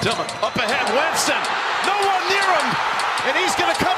[0.00, 1.36] Dillon up ahead, Winston.
[1.84, 2.66] No one near him,
[3.28, 3.89] and he's going to come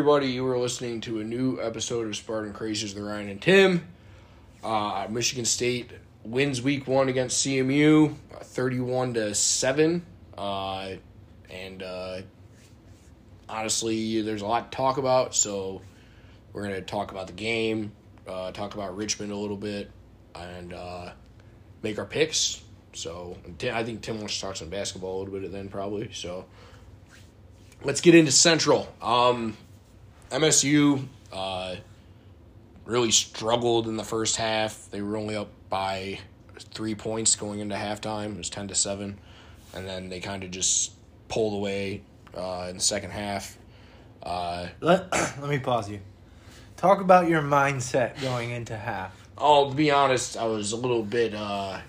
[0.00, 0.28] everybody.
[0.28, 3.86] You are listening to a new episode of Spartan Crazies with Ryan and Tim.
[4.64, 5.90] Uh, Michigan State
[6.24, 10.02] wins week one against CMU, 31 to 7.
[10.38, 10.92] Uh,
[11.50, 12.22] and uh,
[13.46, 15.82] honestly, there's a lot to talk about, so
[16.54, 17.92] we're going to talk about the game,
[18.26, 19.90] uh, talk about Richmond a little bit,
[20.34, 21.10] and uh,
[21.82, 22.62] make our picks.
[22.94, 26.10] So Tim, I think Tim wants to talk some basketball a little bit then, probably.
[26.14, 26.46] So
[27.84, 28.88] let's get into Central.
[29.02, 29.58] Um,
[30.30, 31.76] MSU uh,
[32.84, 34.88] really struggled in the first half.
[34.90, 36.20] They were only up by
[36.58, 38.32] three points going into halftime.
[38.32, 39.18] It was ten to seven,
[39.74, 40.92] and then they kind of just
[41.28, 42.02] pulled away
[42.36, 43.56] uh, in the second half.
[44.22, 46.00] Uh, Let, let me pause you.
[46.76, 49.12] Talk about your mindset going into half.
[49.36, 51.38] oh, to be honest, I was a little bit, uh,
[51.78, 51.82] a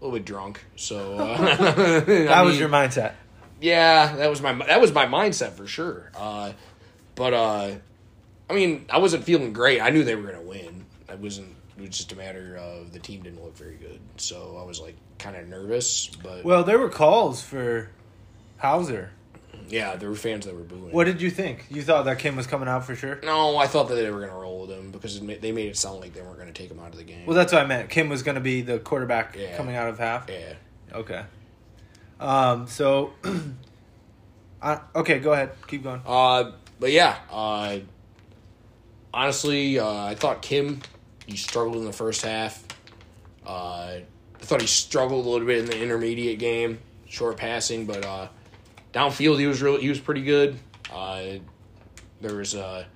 [0.00, 0.64] little bit drunk.
[0.76, 1.54] So uh,
[2.04, 3.12] That was your mindset.
[3.60, 6.10] Yeah, that was my that was my mindset for sure.
[6.16, 6.52] Uh,
[7.18, 7.74] but uh,
[8.48, 9.82] I mean, I wasn't feeling great.
[9.82, 10.86] I knew they were gonna win.
[11.10, 11.54] I wasn't.
[11.76, 14.80] It was just a matter of the team didn't look very good, so I was
[14.80, 16.08] like kind of nervous.
[16.22, 17.90] But Well, there were calls for
[18.56, 19.10] Houser.
[19.68, 20.90] yeah, there were fans that were booing.
[20.92, 21.66] What did you think?
[21.70, 23.20] You thought that Kim was coming out for sure?
[23.22, 25.68] No, I thought that they were gonna roll with him because it ma- they made
[25.68, 27.26] it sound like they weren't gonna take him out of the game.
[27.26, 27.90] Well, that's what I meant.
[27.90, 29.56] Kim was going to be the quarterback Yeah.
[29.56, 30.28] coming out of half.
[30.28, 30.54] yeah.
[30.92, 31.22] Okay.
[32.20, 32.66] Um.
[32.66, 33.12] So.
[34.60, 35.50] I, okay, go ahead.
[35.68, 36.00] Keep going.
[36.04, 37.78] Uh, but yeah, uh,
[39.12, 40.80] honestly, uh, I thought Kim
[41.28, 42.64] he struggled in the first half.
[43.46, 44.04] Uh, I
[44.38, 48.28] thought he struggled a little bit in the intermediate game, short passing, but uh,
[48.94, 50.58] downfield he was really he was pretty good.
[50.90, 51.22] Uh,
[52.20, 52.86] there was a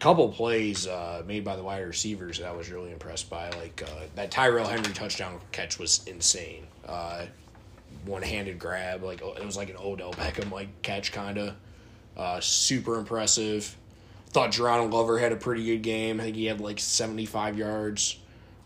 [0.00, 3.50] couple plays uh, made by the wide receivers that I was really impressed by.
[3.50, 6.66] Like uh, that Tyrell Henry touchdown catch was insane.
[6.86, 7.26] Uh,
[8.06, 11.54] one handed grab, like it was like an Odell Beckham like catch, kind of.
[12.16, 13.76] Uh, super impressive.
[14.28, 16.20] Thought Geronimo Glover had a pretty good game.
[16.20, 18.18] I think he had like seventy five yards.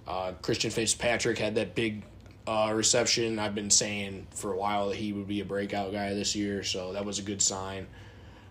[0.06, 2.04] Uh, Christian Fitzpatrick had that big
[2.46, 3.38] uh, reception.
[3.38, 6.62] I've been saying for a while that he would be a breakout guy this year,
[6.62, 7.86] so that was a good sign.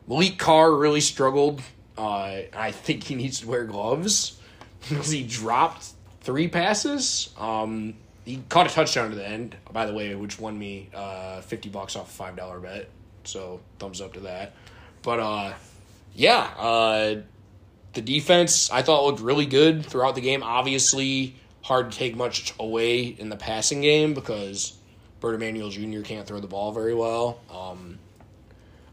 [0.10, 1.62] Maliq Carr really struggled.
[1.98, 4.40] Uh, I think he needs to wear gloves
[4.90, 5.90] because he dropped
[6.22, 7.30] three passes.
[7.38, 7.94] Um,
[8.26, 11.70] he caught a touchdown to the end, by the way, which won me uh, fifty
[11.70, 12.90] bucks off a five dollar bet.
[13.26, 14.54] So thumbs up to that.
[15.04, 15.54] But uh,
[16.16, 17.16] yeah, uh,
[17.94, 20.42] the defense I thought looked really good throughout the game.
[20.42, 24.76] Obviously, hard to take much away in the passing game because
[25.20, 26.02] Bert Emanuel Jr.
[26.02, 27.40] can't throw the ball very well.
[27.54, 28.00] Um,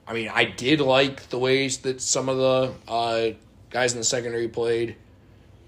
[0.07, 3.31] I mean, I did like the ways that some of the uh,
[3.71, 4.97] guys in the secondary played,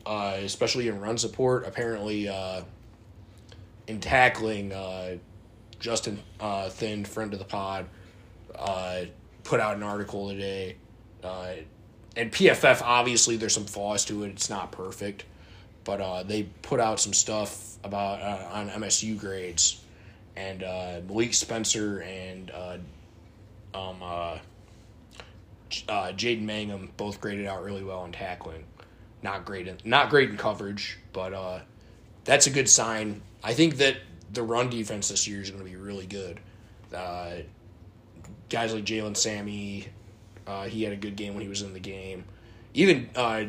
[0.05, 1.67] uh, especially in run support.
[1.67, 2.63] Apparently, uh,
[3.87, 5.17] in tackling, uh,
[5.79, 7.87] Justin uh, Thin, friend of the pod,
[8.55, 9.03] uh,
[9.53, 10.77] put out an article today.
[11.23, 11.53] Uh,
[12.17, 14.31] and PFF, obviously, there's some flaws to it.
[14.31, 15.27] It's not perfect,
[15.85, 19.85] but uh, they put out some stuff about uh, on MSU grades,
[20.37, 22.79] and uh, Malik Spencer and uh,
[23.75, 24.39] um, uh,
[25.69, 28.65] Jaden Mangham both graded out really well in tackling.
[29.23, 31.63] Not great in not great in coverage, but
[32.25, 33.21] that's a good sign.
[33.45, 33.99] I think that
[34.33, 36.41] the run defense this year is going to be really good.
[38.53, 39.87] Guys like Jalen Sammy,
[40.47, 42.23] uh, he had a good game when he was in the game.
[42.75, 43.45] Even uh,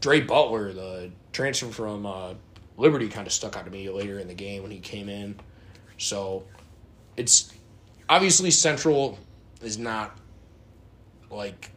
[0.00, 2.34] Dre Butler, the transfer from uh,
[2.76, 5.34] Liberty, kind of stuck out to me later in the game when he came in.
[5.98, 6.44] So
[7.16, 7.52] it's
[8.08, 9.18] obviously Central
[9.60, 10.16] is not
[11.28, 11.72] like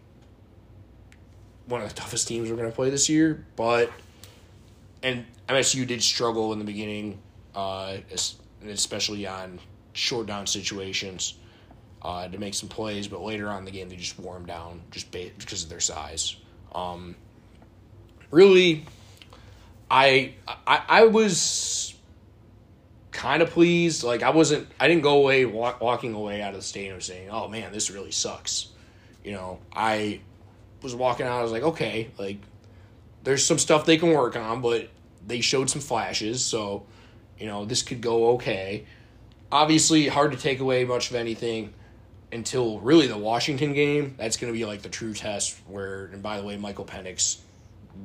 [1.66, 3.92] one of the toughest teams we're going to play this year, but
[5.02, 7.18] and MSU did struggle in the beginning,
[7.56, 7.98] uh,
[8.64, 9.60] especially on
[9.94, 11.34] short down situations
[12.02, 14.46] uh, to make some plays, but later on in the game they just wore them
[14.46, 16.36] down just ba- because of their size.
[16.74, 17.16] Um,
[18.32, 18.86] really,
[19.90, 20.36] I,
[20.66, 21.96] I I was
[23.12, 24.04] kind of pleased.
[24.04, 27.30] Like I wasn't, I didn't go away walk, walking away out of the stadium saying,
[27.30, 28.68] "Oh man, this really sucks."
[29.24, 30.22] You know, I
[30.82, 31.40] was walking out.
[31.40, 32.38] I was like, okay, like
[33.24, 34.90] there's some stuff they can work on, but
[35.26, 36.86] they showed some flashes, so
[37.40, 38.86] you know this could go okay.
[39.52, 41.74] obviously, hard to take away much of anything
[42.32, 44.16] until really the Washington game.
[44.18, 45.58] That's going to be like the true test.
[45.68, 47.40] Where, and by the way, Michael Penix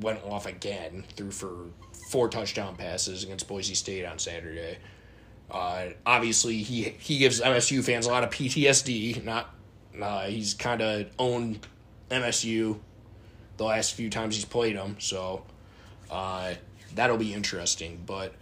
[0.01, 1.67] went off again, threw for
[2.09, 4.79] four touchdown passes against Boise State on Saturday.
[5.51, 9.23] Uh, obviously, he he gives MSU fans a lot of PTSD.
[9.25, 9.55] Not
[10.01, 11.67] uh, he's kind of owned
[12.11, 12.79] MSU
[13.57, 15.45] the last few times he's played them, so
[16.11, 16.55] uh,
[16.95, 18.03] that'll be interesting.
[18.07, 18.35] But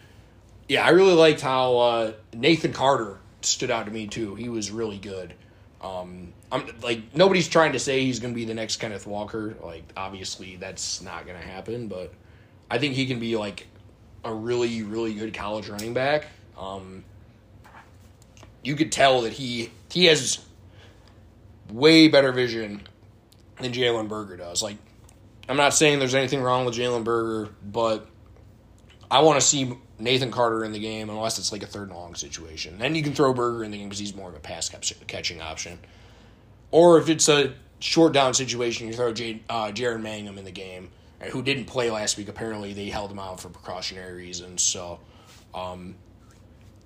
[0.68, 4.34] yeah, I really liked how uh, Nathan Carter stood out to me too.
[4.36, 5.34] He was really good.
[5.82, 9.56] Um, I'm like nobody's trying to say he's going to be the next Kenneth Walker.
[9.62, 12.12] Like obviously that's not going to happen, but
[12.70, 13.66] I think he can be like
[14.24, 16.26] a really really good college running back.
[16.58, 17.04] Um,
[18.62, 20.44] you could tell that he he has
[21.70, 22.82] way better vision
[23.60, 24.62] than Jalen Berger does.
[24.62, 24.76] Like
[25.48, 28.06] I'm not saying there's anything wrong with Jalen Berger, but
[29.10, 31.96] I want to see Nathan Carter in the game unless it's like a third and
[31.96, 32.78] long situation.
[32.78, 34.68] Then you can throw Berger in the game because he's more of a pass
[35.06, 35.78] catching option.
[36.70, 40.50] Or if it's a short down situation, you throw J- uh, Jaren Mangham in the
[40.50, 40.90] game,
[41.30, 42.28] who didn't play last week.
[42.28, 44.62] Apparently, they held him out for precautionary reasons.
[44.62, 45.00] So,
[45.54, 45.96] um,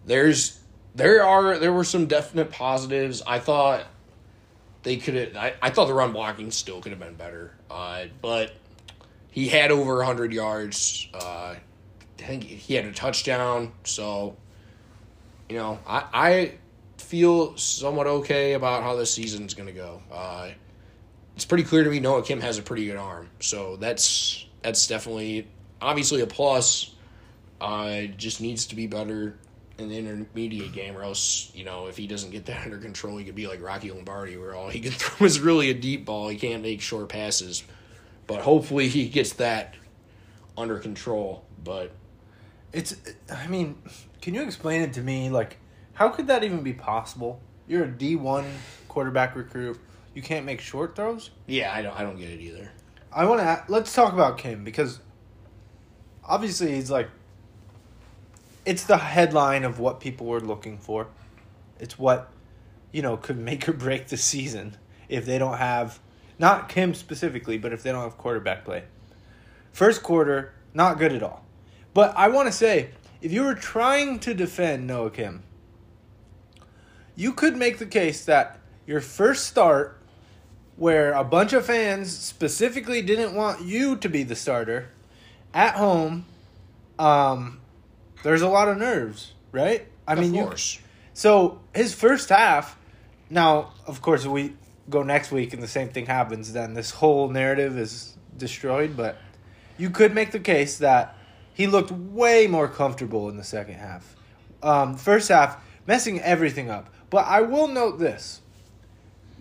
[0.07, 0.59] there's
[0.95, 3.23] there are there were some definite positives.
[3.27, 3.85] I thought
[4.83, 5.37] they could.
[5.37, 8.53] I, I thought the run blocking still could have been better, uh, but
[9.31, 11.09] he had over hundred yards.
[11.13, 11.57] Uh,
[12.19, 13.73] I think he had a touchdown.
[13.85, 14.37] So,
[15.49, 16.53] you know, I I
[16.99, 20.03] feel somewhat okay about how this season's going to go.
[20.11, 20.51] Uh,
[21.37, 24.87] it's pretty clear to me Noah Kim has a pretty good arm, so that's that's
[24.87, 25.49] definitely
[25.81, 26.91] obviously a plus.
[27.61, 29.39] Uh, just needs to be better
[29.79, 33.17] in the intermediate game, or else you know if he doesn't get that under control,
[33.17, 36.05] he could be like Rocky Lombardi, where all he can throw is really a deep
[36.05, 36.29] ball.
[36.29, 37.65] He can't make short passes,
[38.27, 39.75] but hopefully he gets that
[40.57, 41.45] under control.
[41.63, 41.93] But
[42.75, 42.97] It's.
[43.33, 43.81] I mean,
[44.21, 45.31] can you explain it to me?
[45.31, 45.59] Like,
[45.95, 47.41] how could that even be possible?
[47.67, 48.45] You're a D one
[48.89, 49.79] quarterback recruit.
[50.15, 51.31] You can't make short throws.
[51.47, 52.71] yeah, I don't I don't get it either.
[53.13, 53.65] I want to.
[53.69, 55.01] Let's talk about Kim because
[56.25, 57.09] obviously he's like.
[58.67, 61.09] It's the headline of what people were looking for.
[61.79, 62.33] It's what,
[62.93, 66.01] you know, could make or break the season if they don't have,
[66.39, 68.85] not Kim specifically, but if they don't have quarterback play.
[69.71, 71.44] First quarter, not good at all.
[71.95, 72.91] But I want to say,
[73.23, 75.43] if you were trying to defend Noah Kim,
[77.17, 80.01] you could make the case that your first start,
[80.77, 84.89] where a bunch of fans specifically didn't want you to be the starter,
[85.55, 86.27] at home,
[86.99, 87.61] um,
[88.25, 89.87] there's a lot of nerves, right?
[90.07, 90.81] I Of mean, you, course.
[91.13, 92.77] so his first half.
[93.31, 94.55] Now, of course, we
[94.91, 98.97] go next week and the same thing happens, then this whole narrative is destroyed.
[98.97, 99.17] But
[99.79, 101.17] you could make the case that
[101.55, 104.15] he looked way more comfortable in the second half.
[104.63, 105.57] Um, first half,
[105.87, 106.93] messing everything up.
[107.09, 108.43] But I will note this: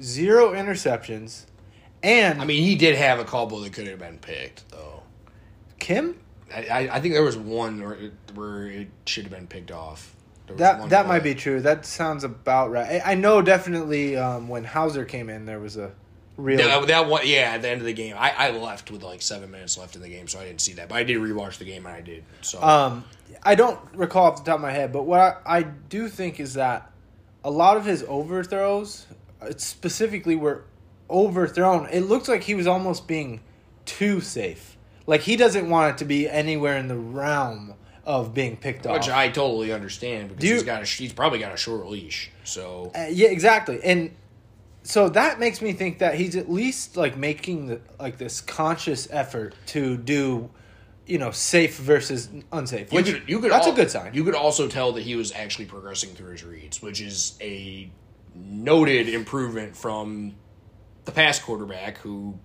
[0.01, 1.47] zero interceptions,
[2.01, 5.03] and I mean, he did have a couple that could have been picked, though.
[5.79, 6.19] Kim.
[6.53, 10.15] I, I, think there was one where it, where it should have been picked off.
[10.57, 11.61] That that might be true.
[11.61, 13.01] That sounds about right.
[13.03, 15.91] I, I know definitely um, when Houser came in, there was a
[16.37, 16.57] real.
[16.57, 19.21] That, that one, yeah, at the end of the game, I, I left with like
[19.21, 20.89] seven minutes left in the game, so I didn't see that.
[20.89, 22.23] But I did rewatch the game, and I did.
[22.41, 23.03] So Um,
[23.43, 26.39] I don't recall off the top of my head, but what I, I do think
[26.39, 26.91] is that
[27.43, 29.05] a lot of his overthrows,
[29.41, 30.63] uh, specifically, were
[31.09, 31.87] overthrown.
[31.91, 33.41] It looks like he was almost being
[33.85, 34.77] too safe.
[35.05, 37.73] Like he doesn't want it to be anywhere in the realm
[38.05, 38.97] of being picked which off.
[38.99, 42.31] Which I totally understand because you- he's got a, he's probably got a short leash.
[42.45, 43.79] So Uh, yeah, exactly.
[43.83, 44.11] And
[44.83, 49.07] so that makes me think that he's at least like making the, like this conscious
[49.11, 50.49] effort to do,
[51.05, 52.91] you know, safe versus unsafe.
[52.91, 54.13] you Which could, you could that's al- a good sign.
[54.13, 57.89] You could also tell that he was actually progressing through his reads, which is a
[58.35, 60.35] noted improvement from
[61.05, 62.37] the past quarterback who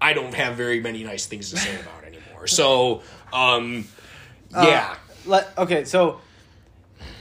[0.00, 2.48] I don't have very many nice things to say about anymore.
[2.48, 3.86] So, um,
[4.52, 4.90] yeah.
[4.90, 6.20] Uh, let okay, so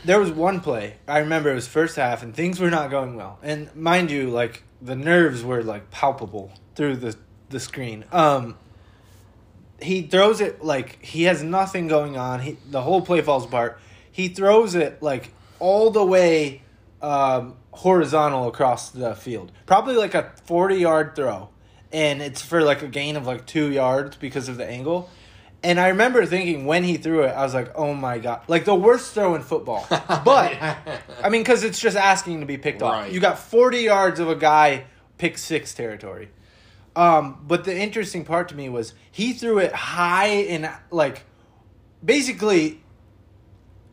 [0.05, 3.15] there was one play I remember it was first half and things were not going
[3.15, 7.15] well, and mind you, like the nerves were like palpable through the
[7.49, 8.05] the screen.
[8.11, 8.57] Um,
[9.81, 12.41] he throws it like he has nothing going on.
[12.41, 13.79] He the whole play falls apart.
[14.11, 16.61] He throws it like all the way
[17.01, 21.49] um, horizontal across the field, probably like a forty yard throw,
[21.91, 25.09] and it's for like a gain of like two yards because of the angle.
[25.63, 28.65] And I remember thinking when he threw it, I was like, "Oh my god!" Like
[28.65, 29.85] the worst throw in football.
[29.89, 30.57] But
[31.23, 33.11] I mean, because it's just asking to be picked off.
[33.11, 34.85] You got forty yards of a guy
[35.17, 36.29] pick six territory.
[36.95, 41.23] Um, but the interesting part to me was he threw it high and like
[42.03, 42.81] basically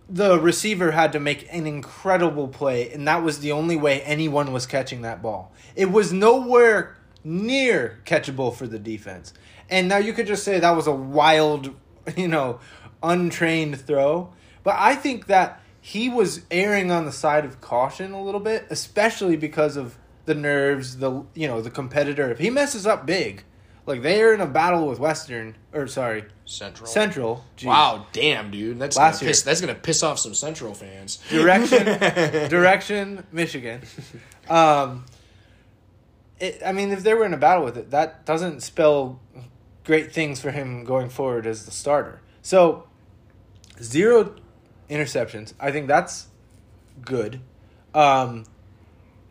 [0.08, 4.52] the receiver had to make an incredible play, and that was the only way anyone
[4.52, 5.52] was catching that ball.
[5.74, 9.32] It was nowhere near catchable for the defense.
[9.70, 11.74] And now you could just say that was a wild,
[12.16, 12.60] you know,
[13.02, 14.32] untrained throw.
[14.62, 18.66] But I think that he was erring on the side of caution a little bit,
[18.70, 22.30] especially because of the nerves, the you know, the competitor.
[22.30, 23.42] If he messes up big,
[23.86, 26.86] like they're in a battle with Western or sorry, Central.
[26.88, 27.44] Central.
[27.56, 27.66] Jeez.
[27.66, 28.78] Wow, damn, dude.
[28.78, 29.30] That's Last gonna year.
[29.30, 31.18] piss, that's gonna piss off some Central fans.
[31.28, 31.84] direction
[32.48, 33.80] direction michigan
[34.48, 35.04] um
[36.38, 39.18] it, i mean if they were in a battle with it that doesn't spell
[39.84, 42.84] great things for him going forward as the starter so
[43.80, 44.34] zero
[44.90, 46.26] interceptions i think that's
[47.04, 47.40] good
[47.94, 48.44] um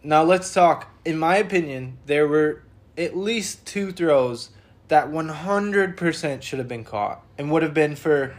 [0.03, 2.61] now let's talk in my opinion there were
[2.97, 4.49] at least two throws
[4.89, 8.35] that 100% should have been caught and would have been for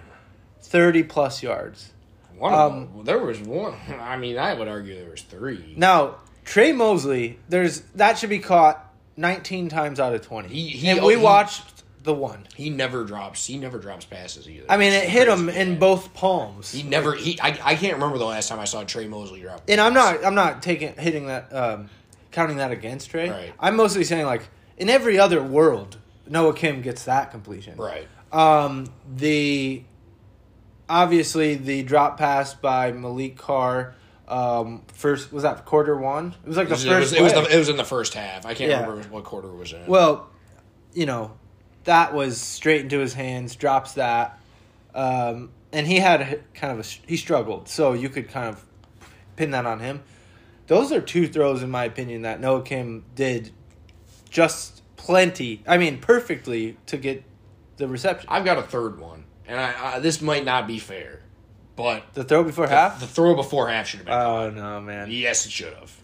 [0.60, 1.92] 30 plus yards
[2.36, 3.74] One of Um, them, there was one.
[4.00, 5.74] I mean, I would argue there was three.
[5.76, 10.48] Now, Tre Mosley, there's that should be caught 19 times out of 20.
[10.48, 11.62] He- he- and we he- watched
[12.02, 12.46] the one.
[12.56, 13.46] He never drops.
[13.46, 14.66] He never drops passes either.
[14.68, 16.72] I mean, it hit him Crazy, in both palms.
[16.72, 17.14] He never.
[17.14, 17.38] He.
[17.40, 17.74] I, I.
[17.76, 19.62] can't remember the last time I saw Tre Mosley drop.
[19.68, 21.90] and I'm not I'm not taking hitting that um
[22.32, 23.30] counting that against Tre.
[23.30, 23.52] Right.
[23.60, 27.76] I'm mostly saying like in every other world, Noah Kim gets that completion.
[27.76, 28.08] Right.
[28.32, 29.84] Um the
[30.88, 33.94] obviously the drop pass by Maliq Carr
[34.28, 36.34] um first was that quarter 1?
[36.44, 37.76] It was like It the was, first it, was, it, was the, it was in
[37.76, 38.46] the first half.
[38.46, 38.86] I can't Yeah.
[38.86, 39.86] remember what quarter it was in.
[39.86, 40.28] Well,
[40.94, 41.32] you know,
[41.84, 44.38] that was straight into his hands, drops that.
[44.94, 47.68] Um, and he had a, kind of a, he struggled.
[47.68, 48.64] So you could kind of
[49.36, 50.02] pin that on him.
[50.66, 53.50] Those are two throws, in my opinion, that Noah Kim did
[54.30, 55.62] just plenty.
[55.66, 57.24] I mean, perfectly to get
[57.76, 58.28] the reception.
[58.30, 61.20] I've got a third one, and I, I this might not be fair,
[61.74, 63.00] but The throw before the, half?
[63.00, 64.14] the throw before half should have been.
[64.14, 65.10] Oh, no, man.
[65.10, 65.96] Yes, it should have.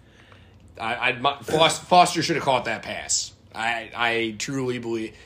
[0.81, 3.33] I, I Foster, Foster should have caught that pass.
[3.55, 5.17] I I truly believe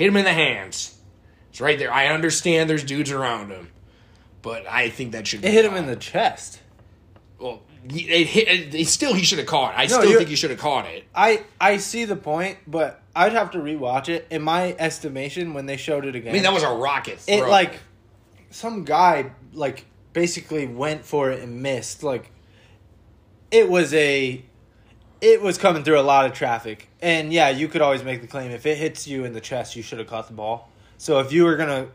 [0.00, 0.96] hit him in the hands.
[1.50, 1.92] It's right there.
[1.92, 3.68] I understand there's dudes around him,
[4.40, 5.44] but I think that should.
[5.44, 6.60] It hit him in the chest.
[7.38, 7.62] well.
[7.88, 8.74] It hit.
[8.74, 9.72] It, still, he should have caught.
[9.72, 9.78] it.
[9.78, 11.04] I No, still think he should have caught it.
[11.14, 14.26] I, I see the point, but I'd have to rewatch it.
[14.30, 17.36] In my estimation, when they showed it again, I mean, that was a rocket throw.
[17.36, 17.78] it like
[18.50, 22.30] some guy like basically went for it and missed like
[23.50, 24.44] it was a
[25.20, 28.26] it was coming through a lot of traffic and yeah you could always make the
[28.26, 31.18] claim if it hits you in the chest you should have caught the ball so
[31.20, 31.88] if you were gonna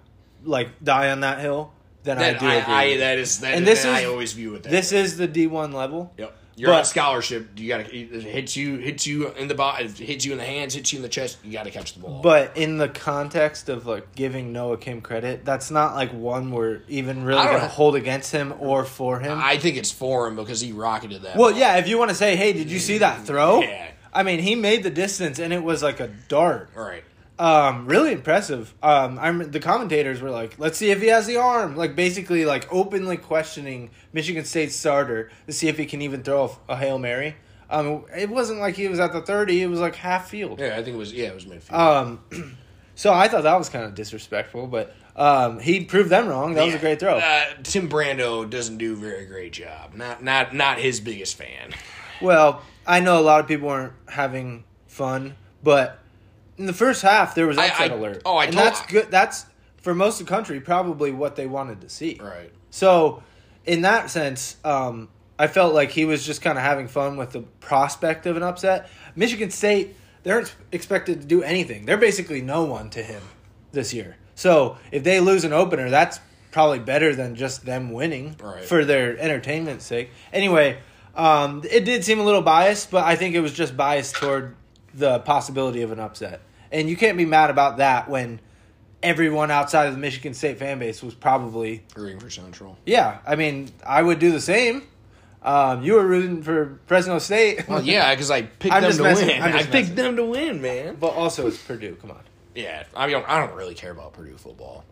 [0.43, 1.71] like die on that hill
[2.03, 3.55] then that, i do I, agree I, that is that.
[3.55, 4.69] And this I is- always view it that.
[4.69, 4.99] this way.
[4.99, 6.37] is the d1 level Yep.
[6.57, 7.49] You're on scholarship.
[7.57, 10.45] You got to it hits you hits you in the body, hits you in the
[10.45, 11.37] hands, hits you in the chest.
[11.43, 12.21] You got to catch the ball.
[12.21, 16.81] but in the context of like giving Noah Kim credit, that's not like one we're
[16.87, 19.37] even really gonna hold against him or for him.
[19.41, 21.35] I think it's for him because he rocketed that.
[21.35, 21.59] Well, ball.
[21.59, 23.61] yeah, if you want to say, hey, did you see that throw?
[23.61, 23.91] Yeah.
[24.13, 26.69] I mean, he made the distance and it was like a dart.
[26.77, 27.03] All right.
[27.37, 28.73] Um, really impressive.
[28.81, 31.75] Um, I'm the commentators were like, let's see if he has the arm.
[31.75, 36.57] Like basically, like openly questioning Michigan State starter to see if he can even throw
[36.69, 37.35] a, a hail mary.
[37.69, 40.59] Um, it wasn't like he was at the thirty; it was like half field.
[40.59, 41.11] Yeah, I think it was.
[41.11, 41.73] Yeah, it was midfield.
[41.73, 42.57] Um,
[42.95, 46.53] so I thought that was kind of disrespectful, but um, he proved them wrong.
[46.53, 47.17] That was a great throw.
[47.17, 49.93] Uh, Tim Brando doesn't do a very great job.
[49.93, 51.73] Not not not his biggest fan.
[52.21, 55.99] Well, I know a lot of people weren't having fun, but
[56.57, 58.21] in the first half there was I- upset I- alert.
[58.25, 59.11] oh, I and told- that's good.
[59.11, 59.45] That's
[59.81, 62.19] for most of the country probably what they wanted to see.
[62.21, 62.51] Right.
[62.71, 63.23] So,
[63.65, 67.31] in that sense, um, I felt like he was just kind of having fun with
[67.31, 68.89] the prospect of an upset.
[69.15, 71.85] Michigan State, they aren't expected to do anything.
[71.85, 73.21] They're basically no one to him
[73.71, 74.17] this year.
[74.35, 76.19] So, if they lose an opener, that's
[76.51, 78.63] probably better than just them winning Right.
[78.63, 80.09] for their entertainment's sake.
[80.33, 80.77] Anyway,
[81.15, 84.55] um, it did seem a little biased, but I think it was just biased toward
[84.95, 86.41] the possibility of an upset.
[86.71, 88.39] And you can't be mad about that when
[89.03, 92.77] everyone outside of the Michigan State fan base was probably Rooting for Central.
[92.85, 94.83] yeah, I mean, I would do the same.
[95.43, 97.67] Um, you were rooting for Fresno State.
[97.67, 99.41] Well, yeah, because I picked I'm them to messing- win.
[99.43, 100.95] I picked them to win, man.
[100.99, 101.95] but also it's Purdue.
[102.01, 102.21] Come on.
[102.55, 104.83] Yeah, I mean, I don't really care about Purdue football.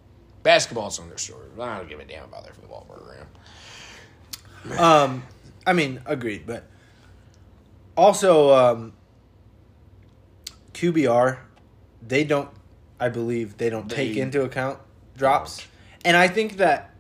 [0.44, 1.48] Basketball's story.
[1.60, 4.80] I don't give a damn about their football program.
[4.80, 5.24] Um,
[5.66, 6.66] I mean, agreed, but
[7.96, 8.94] also um,
[10.74, 11.38] QBR,
[12.06, 12.50] they don't.
[13.00, 14.80] I believe they don't take into account
[15.18, 15.66] drops,
[16.06, 16.94] and I think that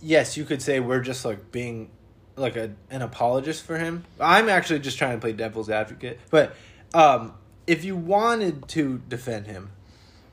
[0.00, 1.90] yes, you could say we're just like being
[2.36, 4.04] like a an apologist for him.
[4.20, 6.54] I'm actually just trying to play devil's advocate, but
[6.94, 7.34] um,
[7.66, 9.70] if you wanted to defend him,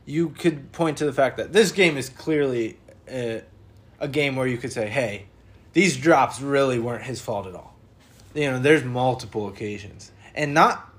[0.06, 3.44] you could point to the fact that this game is clearly a,
[4.00, 5.25] a game where you could say, "Hey,
[5.74, 7.75] these drops really weren't his fault at all."
[8.34, 10.92] You know, there's multiple occasions, and not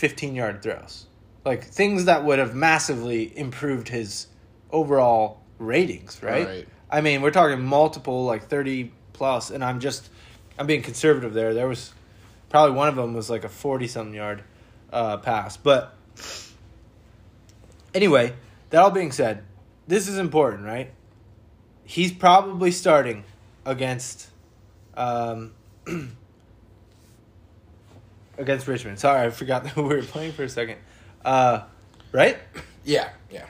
[0.00, 1.04] 15 yard throws,
[1.44, 4.28] like things that would have massively improved his
[4.70, 6.22] overall ratings.
[6.22, 6.46] Right?
[6.46, 6.68] Right.
[6.90, 10.08] I mean, we're talking multiple like 30 plus, and I'm just,
[10.58, 11.52] I'm being conservative there.
[11.52, 11.92] There was
[12.48, 14.42] probably one of them was like a 40 something yard
[14.90, 15.94] uh, pass, but
[17.92, 18.32] anyway,
[18.70, 19.44] that all being said,
[19.86, 20.90] this is important, right?
[21.84, 23.24] He's probably starting
[23.66, 24.30] against
[24.94, 25.52] um,
[28.40, 28.98] against Richmond.
[28.98, 30.78] Sorry, I forgot who we were playing for a second.
[31.24, 31.62] Uh,
[32.12, 32.38] right?
[32.84, 33.46] Yeah, yeah.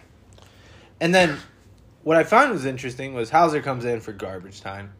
[1.00, 1.38] And then
[2.02, 4.92] what I found was interesting was Houser comes in for garbage time.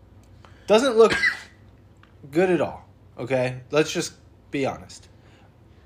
[0.67, 1.15] Doesn't look
[2.31, 2.87] good at all.
[3.19, 3.61] Okay?
[3.71, 4.15] Let's just
[4.51, 5.09] be honest.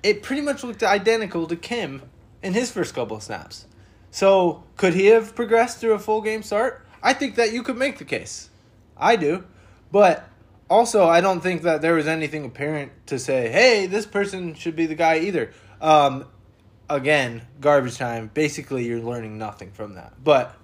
[0.03, 2.03] It pretty much looked identical to Kim
[2.43, 3.67] in his first couple of snaps.
[4.11, 6.87] So, could he have progressed through a full game start?
[7.03, 8.51] I think that you could make the case.
[8.97, 9.45] I do.
[9.91, 10.29] But
[10.71, 14.77] also, I don't think that there was anything apparent to say, hey, this person should
[14.77, 15.53] be the guy either.
[15.81, 16.27] Um,
[16.89, 18.31] again, garbage time.
[18.33, 20.13] Basically, you're learning nothing from that.
[20.23, 20.57] But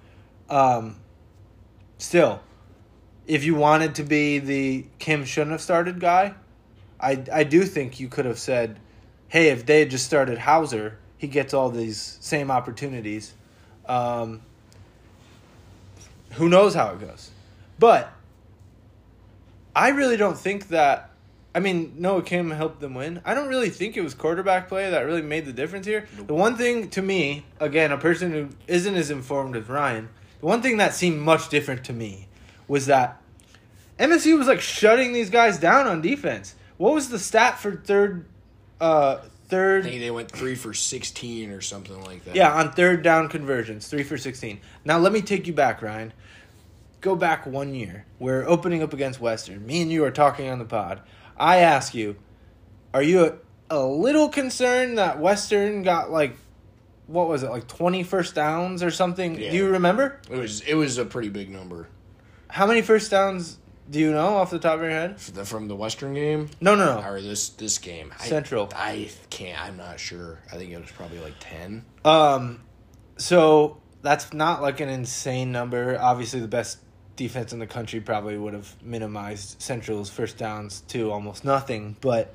[0.49, 0.97] um,
[1.99, 2.40] still,
[3.26, 6.35] if you wanted to be the Kim shouldn't have started guy,
[6.99, 8.78] I I do think you could have said,
[9.28, 13.35] hey, if they had just started Houser, he gets all these same opportunities.
[13.87, 14.42] Um,
[16.33, 17.30] who knows how it goes?
[17.78, 18.12] But
[19.74, 21.10] I really don't think that.
[21.52, 23.20] I mean, Noah Kim helped them win.
[23.24, 26.06] I don't really think it was quarterback play that really made the difference here.
[26.26, 30.46] The one thing to me, again, a person who isn't as informed as Ryan, the
[30.46, 32.28] one thing that seemed much different to me
[32.68, 33.20] was that
[33.98, 36.54] MSU was like shutting these guys down on defense.
[36.76, 38.26] What was the stat for third?
[38.80, 39.18] Uh,
[39.52, 42.36] I think they went three for sixteen or something like that.
[42.36, 44.60] Yeah, on third down conversions, three for sixteen.
[44.84, 46.12] Now let me take you back, Ryan.
[47.00, 48.04] Go back one year.
[48.19, 49.66] We're opening up against Western.
[49.66, 51.00] Me and you are talking on the pod.
[51.37, 52.16] I ask you,
[52.92, 53.35] are you a,
[53.71, 56.36] a little concerned that Western got like,
[57.06, 59.39] what was it, like 20 first downs or something?
[59.41, 59.50] Yeah.
[59.50, 60.21] Do you remember?
[60.30, 61.89] it was it was a pretty big number
[62.49, 63.56] How many first downs
[63.89, 65.19] do you know off the top of your head?
[65.19, 67.08] The, from the Western game No, no, no.
[67.08, 68.13] or this this game.
[68.21, 68.69] I- Central.
[68.76, 69.60] I, can't.
[69.60, 70.39] I'm not sure.
[70.52, 71.84] I think it was probably like ten.
[72.04, 72.60] Um,
[73.17, 75.99] so that's not like an insane number.
[75.99, 76.78] Obviously, the best
[77.21, 81.95] defense in the country probably would have minimized Central's first downs to almost nothing.
[82.00, 82.35] But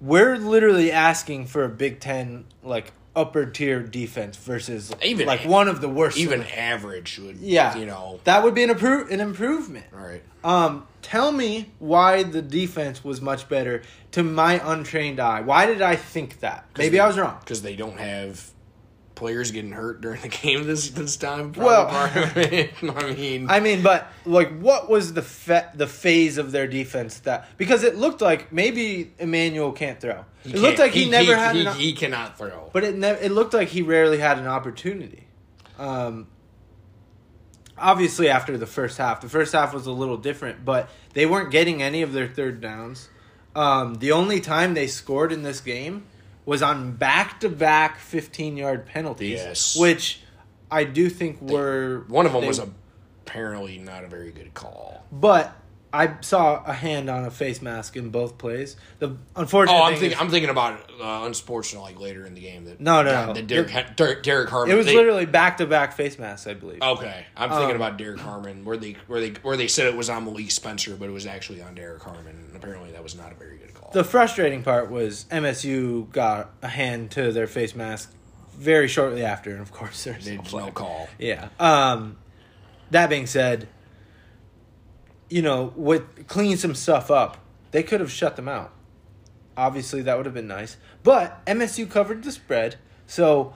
[0.00, 5.68] we're literally asking for a Big Ten like upper tier defense versus Even- like one
[5.68, 6.18] of the worst.
[6.18, 7.36] Even the- average would.
[7.36, 8.18] yeah, You know.
[8.24, 9.86] that would be an appro- an improvement.
[9.92, 10.22] All right.
[10.42, 15.40] Um, tell me why the defense was much better to my untrained eye.
[15.40, 16.66] Why did I think that?
[16.76, 17.36] Maybe I was wrong.
[17.40, 18.50] because they don't have
[19.20, 21.52] players getting hurt during the game this this time.
[21.52, 22.72] Well- part of it.
[22.82, 27.20] I mean, I mean, but like, what was the fa- the phase of their defense
[27.20, 30.24] that because it looked like maybe Emanuel can't throw.
[30.42, 32.70] he It looked can't- like he, never had, He, an, he cannot throw.
[32.72, 35.28] but it ne- it looked like he rarely had an opportunity.
[35.78, 36.26] Um,
[37.78, 41.50] obviously, after the first half, the first half was a little different, but they weren't
[41.50, 43.08] getting any of their third downs.
[43.54, 46.04] Um, the only time they scored in this game
[46.50, 49.76] was on back to back fifteen yard penalties, Yes.
[49.76, 50.20] which
[50.68, 55.04] I do think were One of them they- was apparently not a very good call.
[55.12, 55.56] But
[55.92, 58.76] I saw a hand on a face mask in both plays.
[59.00, 60.12] The unfortunate Oh, I'm thinking.
[60.12, 62.64] is- I'm thinking about uh, unsportsmanlike like later in the game.
[62.66, 63.32] That No, no, no.
[63.32, 64.70] That Derek, Derek, Derek Harmon.
[64.72, 66.80] it was they- literally back to back face masks, I believe.
[66.80, 69.96] Okay, I'm thinking Um, about Derek Harmon, where they where they where they said it
[69.96, 73.16] was on Malik Spencer, but it was actually on Derek Harmon, and apparently that was
[73.16, 73.90] not a very good call.
[73.92, 78.12] The frustrating part was MSU got a hand to their face mask
[78.56, 81.08] very shortly after, and of course there's no, no call.
[81.18, 81.48] Yeah.
[81.58, 82.18] Um,
[82.92, 83.66] that being said,
[85.30, 87.38] you know, with clean some stuff up,
[87.70, 88.72] they could have shut them out.
[89.56, 90.76] Obviously, that would have been nice.
[91.02, 93.54] But MSU covered the spread, so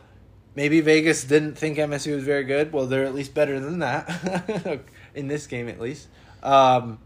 [0.55, 2.73] maybe Vegas didn't think MSU was very good.
[2.73, 4.81] Well, they're at least better than that
[5.15, 6.09] in this game, at least.
[6.43, 6.99] Um,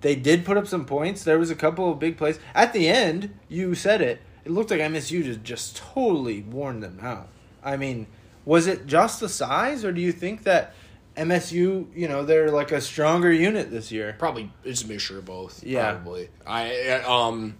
[0.00, 1.24] they did put up some points.
[1.24, 3.34] There was a couple of big plays at the end.
[3.48, 4.20] You said it.
[4.44, 7.28] It looked like MSU just just totally worn them out.
[7.62, 8.06] I mean,
[8.44, 10.74] was it just the size, or do you think that
[11.18, 14.14] MSU, you know, they're like a stronger unit this year?
[14.18, 15.62] Probably it's a mixture of both.
[15.64, 15.92] Yeah.
[15.92, 16.30] probably.
[16.46, 17.56] I um,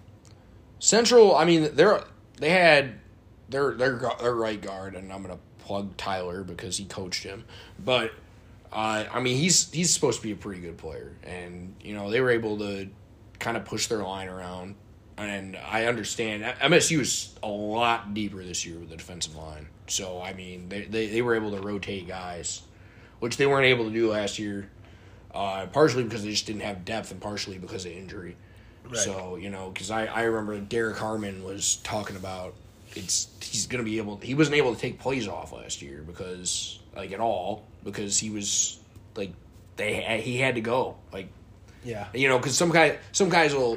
[0.79, 1.37] Central.
[1.37, 2.03] I mean, they're
[2.39, 3.01] they had
[3.49, 7.45] their their their right guard, and I'm gonna plug Tyler because he coached him,
[7.85, 8.13] but.
[8.71, 12.11] Uh, I mean, he's he's supposed to be a pretty good player, and you know
[12.11, 12.91] they were able to
[13.39, 14.75] kind of push their line around.
[15.17, 19.69] And I understand MSU is a lot deeper this year with the defensive line.
[19.87, 22.63] So I mean, they they, they were able to rotate guys,
[23.21, 24.69] which they weren't able to do last year.
[25.35, 28.37] uh, partially because they just didn't have depth, and partially because of injury.
[28.95, 32.55] So you know, because I I remember Derek Harmon was talking about
[32.97, 36.79] it's he's gonna be able he wasn't able to take plays off last year because
[36.97, 38.79] like at all because he was
[39.15, 39.33] like
[39.77, 41.29] they he had to go like
[41.85, 42.07] Yeah.
[42.15, 43.77] you know because some guy some guys will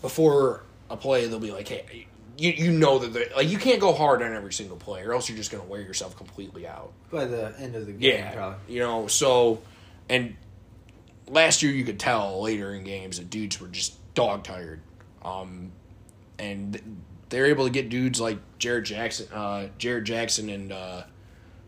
[0.00, 2.06] before a play they'll be like hey
[2.38, 5.28] you you know that like you can't go hard on every single play or else
[5.28, 8.74] you're just gonna wear yourself completely out By the end of the game, yeah probably.
[8.74, 9.62] you know so
[10.08, 10.36] and
[11.28, 14.80] last year you could tell later in games that dudes were just dog tired
[15.22, 15.72] um
[16.38, 21.02] and they're able to get dudes like Jared Jackson uh Jared Jackson and uh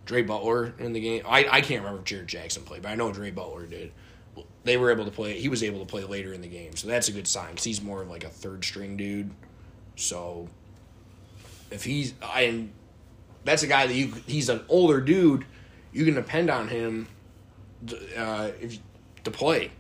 [0.07, 1.23] Dre Butler in the game.
[1.29, 3.93] I, I can't remember if Jared Jackson played, but I know Dre Butler did.
[4.65, 5.39] They were able to play.
[5.39, 7.65] He was able to play later in the game, so that's a good sign because
[7.65, 9.31] he's more of like a third string dude.
[9.97, 10.49] So
[11.71, 12.73] if he's I and
[13.45, 15.45] that's a guy that you he's an older dude,
[15.93, 17.09] you can depend on him
[18.17, 18.79] uh, if
[19.25, 19.71] to play.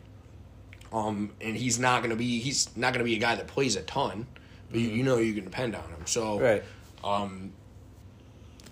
[0.93, 3.83] Um, and he's not gonna be he's not gonna be a guy that plays a
[3.83, 4.27] ton,
[4.71, 6.07] but you, you know you can depend on him.
[6.07, 6.63] So Right.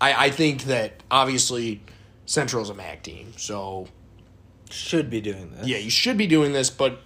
[0.01, 1.83] I, I think that obviously
[2.27, 3.89] Central's a MAC team, so
[4.71, 5.67] Should be doing this.
[5.67, 7.01] yeah, you should be doing this, but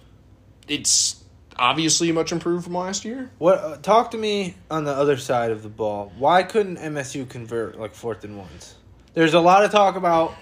[0.67, 1.20] it's
[1.57, 3.31] obviously much improved from last year.
[3.37, 3.59] What?
[3.59, 6.11] Uh, talk to me on the other side of the ball.
[6.17, 8.75] Why couldn't MSU convert like fourth and ones?
[9.13, 10.35] There's a lot of talk about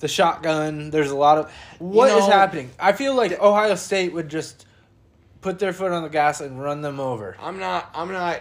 [0.00, 0.90] the shotgun.
[0.90, 2.70] There's a lot of what is know, happening.
[2.78, 4.66] I feel like Ohio State would just
[5.40, 7.36] put their foot on the gas and run them over.
[7.40, 7.90] I'm not.
[7.94, 8.40] I'm not.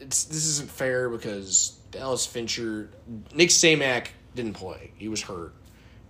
[0.00, 2.90] It's this isn't fair because Dallas Fincher,
[3.34, 4.92] Nick Samac didn't play.
[4.96, 5.54] He was hurt,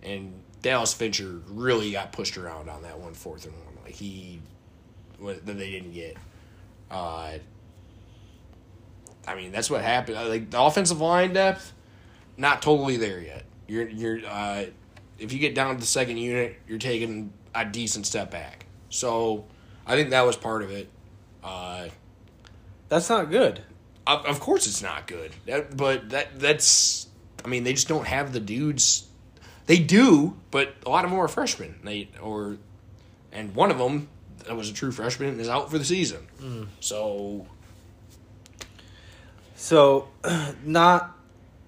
[0.03, 3.85] and Dallas Fincher really got pushed around on that one fourth and one.
[3.85, 4.58] Like he, what-
[5.22, 6.16] that they didn't get.
[6.90, 7.35] Uh,
[9.26, 10.16] I mean, that's what happened.
[10.16, 11.72] Uh, Like the offensive line depth,
[12.37, 13.44] not totally there yet.
[13.66, 14.64] You're you're uh,
[15.18, 18.64] if you get down to the second unit, you're taking a decent step back.
[18.88, 19.44] So
[19.87, 20.88] I think that was part of it.
[21.44, 21.88] Uh,
[22.88, 23.61] That's not good.
[24.07, 25.33] of, of course, it's not good.
[25.46, 27.07] That, but that that's.
[27.44, 29.07] I mean, they just don't have the dudes.
[29.66, 31.78] They do, but a lot of them are freshmen.
[31.85, 32.57] They or,
[33.31, 34.09] and one of them
[34.48, 36.68] that was a true freshman and is out for the season.
[36.80, 37.46] So
[39.54, 40.08] So,
[40.64, 41.16] not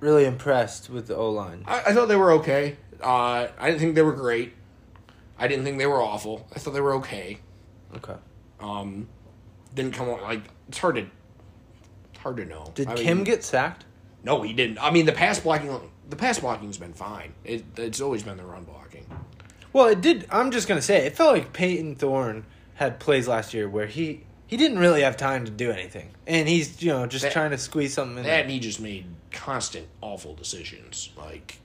[0.00, 1.64] really impressed with the O line.
[1.66, 2.76] I, I thought they were okay.
[3.02, 4.52] Uh, I didn't think they were great.
[5.38, 6.46] I didn't think they were awful.
[6.54, 7.38] I thought they were okay.
[7.96, 8.16] Okay.
[8.60, 9.08] Um,
[9.74, 11.06] didn't come on like it's hard to
[12.18, 12.70] hard to know.
[12.74, 13.84] Did I Kim mean, get sacked?
[14.22, 14.78] No, he didn't.
[14.82, 17.32] I mean, the pass blocking, the pass blocking's been fine.
[17.44, 19.06] It, it's always been the run blocking.
[19.72, 20.26] Well, it did.
[20.30, 22.44] I'm just gonna say it felt like Payton Thorne
[22.80, 26.48] had plays last year where he he didn't really have time to do anything, and
[26.48, 28.22] he's you know just That- trying to squeeze something in.
[28.24, 28.40] That There.
[28.40, 31.10] and he just made constant awful decisions.
[31.16, 31.58] Like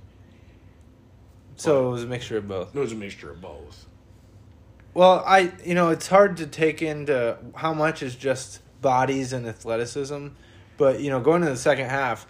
[1.56, 2.76] So it was a mixture of both.
[2.76, 3.86] it was a mixture of both.
[4.94, 9.48] Well, I you know it's hard to take into how much is just bodies and
[9.48, 10.28] athleticism,
[10.78, 12.28] but you know going into the second half,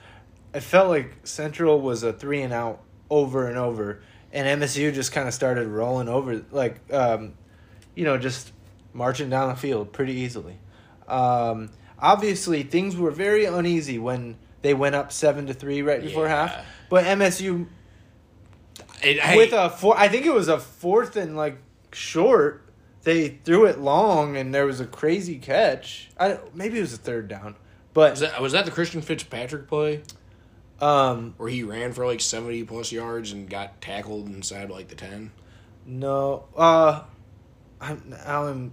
[0.53, 5.11] it felt like Central was a three and out over and over, and MSU just
[5.11, 7.33] kind of started rolling over like, um,
[7.95, 8.51] you know, just
[8.95, 10.57] marching down the field pretty easily.
[11.07, 16.25] Um, obviously, things were very uneasy when they went up seven to three right before
[16.25, 16.47] Yeah.
[16.47, 17.67] half, but MSU
[19.03, 19.95] It, hey, with a four.
[19.97, 21.57] I think it was a fourth and like
[21.93, 22.61] short.
[23.03, 26.09] They threw it long, and there was a crazy catch.
[26.19, 27.53] I maybe it was a third down, was
[27.93, 30.01] but that was that the Christian Fitzpatrick play
[30.81, 34.95] um, where he ran for like seventy plus yards and got tackled inside like the
[34.95, 35.31] ten?
[35.85, 36.45] no.
[36.57, 37.03] Uh,
[37.79, 38.71] I'm I'm.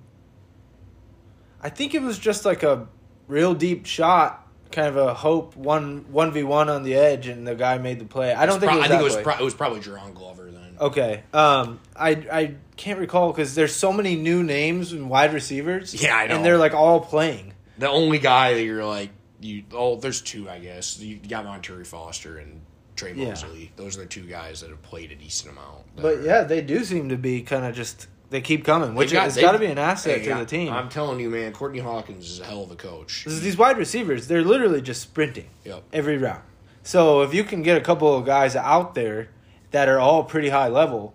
[1.63, 2.89] I think it was just like a
[3.29, 7.47] real deep shot, kind of a hope one one v one on the edge, and
[7.47, 8.35] the guy made the play.
[8.35, 10.15] I don't think Pro- it was I think it was pro- it was probably Jaron
[10.15, 10.77] Glover then.
[10.81, 11.23] Okay.
[11.33, 15.95] Um, I I can't recall because there's so many new names and wide receivers.
[16.03, 16.37] Yeah, I know.
[16.37, 17.55] And they're like all playing.
[17.79, 21.87] The only guy that you're like you oh there's two I guess you got Montorie
[21.87, 22.61] Foster and
[22.97, 23.29] Tre Yeah.
[23.31, 23.73] Mosley.
[23.77, 25.85] Those are the two guys that have played a decent amount.
[25.97, 29.13] But are- yeah, they do seem to be kind of just they keep coming, which
[29.13, 30.73] got- has got to be an asset to the team.
[30.73, 33.25] I'm telling you, man, Courtney Hawkins is a hell of a coach.
[33.27, 35.85] These wide receivers, they're literally just sprinting Yep.
[35.93, 36.43] every round.
[36.83, 39.29] So if you can get a couple of guys out there
[39.71, 41.15] that are all pretty high level,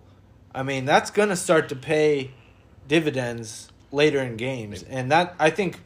[0.54, 2.30] I mean that's going to start to pay
[2.86, 5.80] dividends later in games, and that I think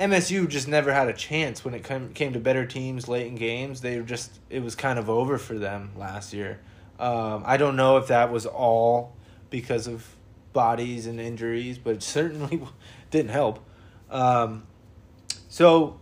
[0.00, 3.36] MSU just never had a chance when it came came to better teams late in
[3.36, 3.80] games.
[3.80, 6.60] They were just it was kind of over for them last year.
[6.98, 9.14] Um, I don't know if that was all
[9.50, 10.06] because of
[10.52, 12.62] bodies and injuries, but it certainly
[13.10, 13.64] didn't help.
[14.10, 14.66] Um,
[15.48, 16.00] so,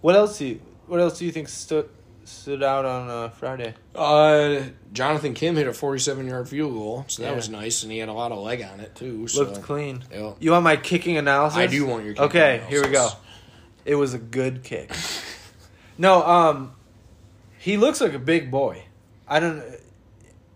[0.00, 1.88] what else do you what else do you think stood
[2.24, 3.74] stood out on uh, Friday?
[3.94, 4.60] Uh,
[4.92, 7.36] Jonathan Kim hit a 47 yard field goal, so that Yeah.
[7.36, 9.26] was nice, and he had a lot of leg on it too.
[9.28, 9.42] So.
[9.42, 10.04] Looked clean.
[10.12, 10.32] Yeah.
[10.38, 11.58] You want my kicking analysis?
[11.58, 13.08] I do want your kicking Okay, here we go.
[13.84, 14.92] It was a good kick.
[15.98, 16.74] no, um,
[17.58, 18.84] he looks like a big boy.
[19.26, 19.62] I don't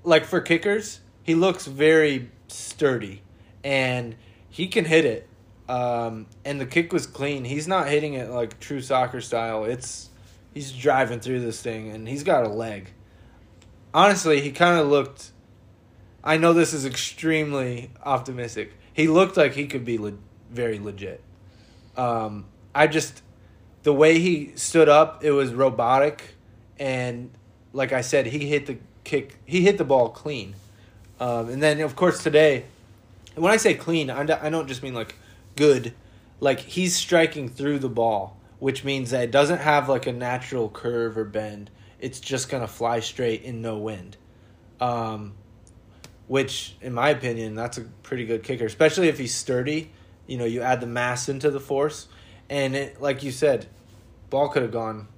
[0.04, 1.00] like for kickers.
[1.22, 3.22] He looks very sturdy,
[3.64, 4.14] and
[4.48, 5.28] he can hit it.
[5.68, 7.44] Um, and the kick was clean.
[7.44, 9.64] He's not hitting it like true soccer style.
[9.64, 10.10] It's
[10.52, 12.92] he's driving through this thing, and he's got a leg.
[13.94, 15.30] Honestly, he kind of looked.
[16.22, 18.72] I know this is extremely optimistic.
[18.92, 20.18] He looked like he could be le-
[20.50, 21.22] very legit.
[21.96, 23.22] Um, I just
[23.82, 26.34] the way he stood up, it was robotic,
[26.78, 27.30] and
[27.72, 29.38] like I said, he hit the kick.
[29.46, 30.56] He hit the ball clean,
[31.20, 32.64] um, and then of course today,
[33.34, 35.16] when I say clean, I don't- I don't just mean like
[35.56, 35.94] good,
[36.40, 40.68] like he's striking through the ball, which means that it doesn't have like a natural
[40.68, 41.70] curve or bend.
[42.00, 44.16] It's just gonna fly straight in no wind.
[44.80, 45.34] Um,
[46.26, 49.90] which, in my opinion, that's a pretty good kicker, especially if he's sturdy.
[50.26, 52.08] You know, you add the mass into the force,
[52.48, 53.66] and it, like you said,
[54.30, 55.08] ball could have gone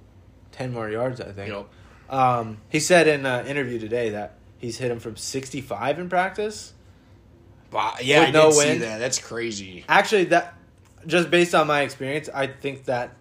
[0.51, 1.21] ten more yards.
[1.21, 1.49] I think.
[1.49, 1.67] Yep.
[2.09, 6.73] Um, he said in an interview today that he's hit him from sixty-five in practice.
[7.71, 8.97] Wow, yeah, With I no did see that.
[8.99, 9.83] That's crazy.
[9.89, 10.53] Actually, that
[11.05, 13.13] just based on my experience, I think that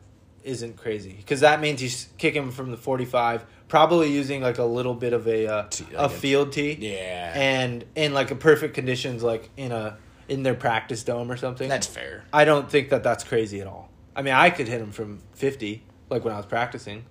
[0.44, 4.94] isn't crazy because that means he's kicking from the forty-five, probably using like a little
[4.94, 6.76] bit of a uh, Tee, a like a- field tee.
[6.80, 11.36] Yeah, and in like a perfect conditions like in a in their practice dome or
[11.36, 12.24] something that's fair.
[12.32, 15.20] i don't think that that's crazy at all i mean i could hit him from
[15.34, 17.04] 50 like when i was practicing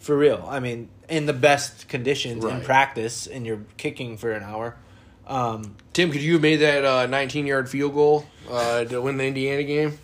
[0.00, 2.64] for real i mean in the best conditions in Right.
[2.64, 4.76] practice and you're kicking for an hour
[5.30, 9.16] um, Tim, could you have made that uh, 19 yard field goal uh, to win
[9.16, 9.98] the Indiana game?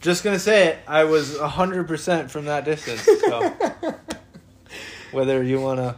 [0.00, 3.50] just gonna say it i was 100% from that distance so
[5.12, 5.96] whether you want to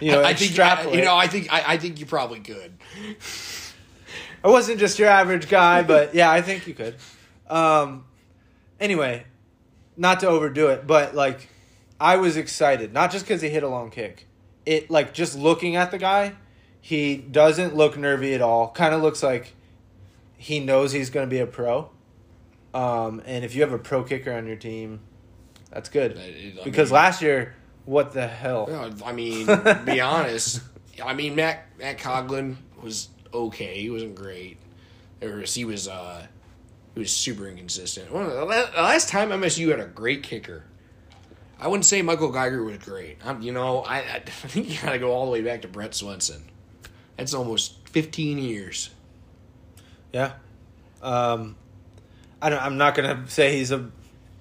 [0.00, 0.96] you know I think extrapolate.
[0.98, 1.16] you know.
[1.16, 2.74] I think I, I think you probably could.
[4.42, 6.96] I wasn't just your average guy, but yeah, I think you could.
[7.48, 8.04] Um,
[8.78, 9.24] anyway,
[9.96, 11.48] not to overdo it, but like,
[11.98, 14.26] I was excited, not just because he hit a long kick.
[14.66, 16.34] It like just looking at the guy,
[16.84, 18.68] he doesn't look nervy at all.
[18.70, 19.54] Kind of looks like
[20.36, 21.88] he knows he's going to be a pro.
[22.74, 25.00] Um, and if you have a pro kicker on your team,
[25.70, 26.18] that's good.
[26.18, 27.54] I Because mean- last year,
[27.86, 28.92] what the hell?
[29.02, 29.46] I mean,
[29.86, 30.60] be honest.
[31.02, 33.80] I mean, Matt Matt Coghlin was okay.
[33.80, 34.58] He wasn't great.
[35.20, 36.26] There was, he was uh,
[36.92, 38.12] he was super inconsistent.
[38.12, 40.64] One of the la- the last time MSU had a great kicker,
[41.58, 43.16] I wouldn't say Michael Geiger was great.
[43.24, 45.68] I'm, you know, I, I think you got to go all the way back to
[45.68, 46.42] Brett Swenson.
[47.16, 48.90] That's almost 15 years.
[50.12, 50.32] Yeah.
[51.02, 51.56] Um,
[52.40, 52.62] I don't.
[52.62, 53.90] I'm not gonna say he's a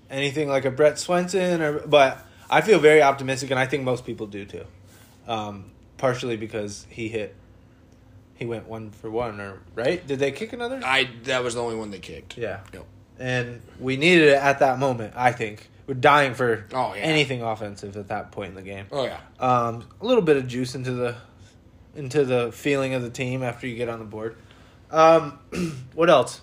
[0.09, 2.17] anything like a Brett Swenson, or but
[2.49, 4.65] I feel very optimistic, and I think most people do too.
[5.27, 7.35] Um, partially because he hit,
[8.35, 10.05] he went one for one, or right?
[10.05, 10.79] Did they kick another?
[10.83, 12.37] I that was the only one they kicked.
[12.37, 12.61] Yeah.
[12.73, 12.85] Yep.
[13.19, 15.13] And we needed it at that moment.
[15.15, 17.01] I think we're dying for Oh, yeah.
[17.01, 18.85] anything offensive at that point in the game.
[18.91, 19.19] Oh yeah.
[19.39, 21.15] Um, a little bit of juice into the
[21.95, 24.37] into the feeling of the team after you get on the board.
[24.91, 25.39] Um,
[25.93, 26.41] what else?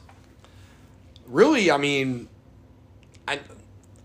[1.30, 2.28] really, I mean,
[3.26, 3.40] I,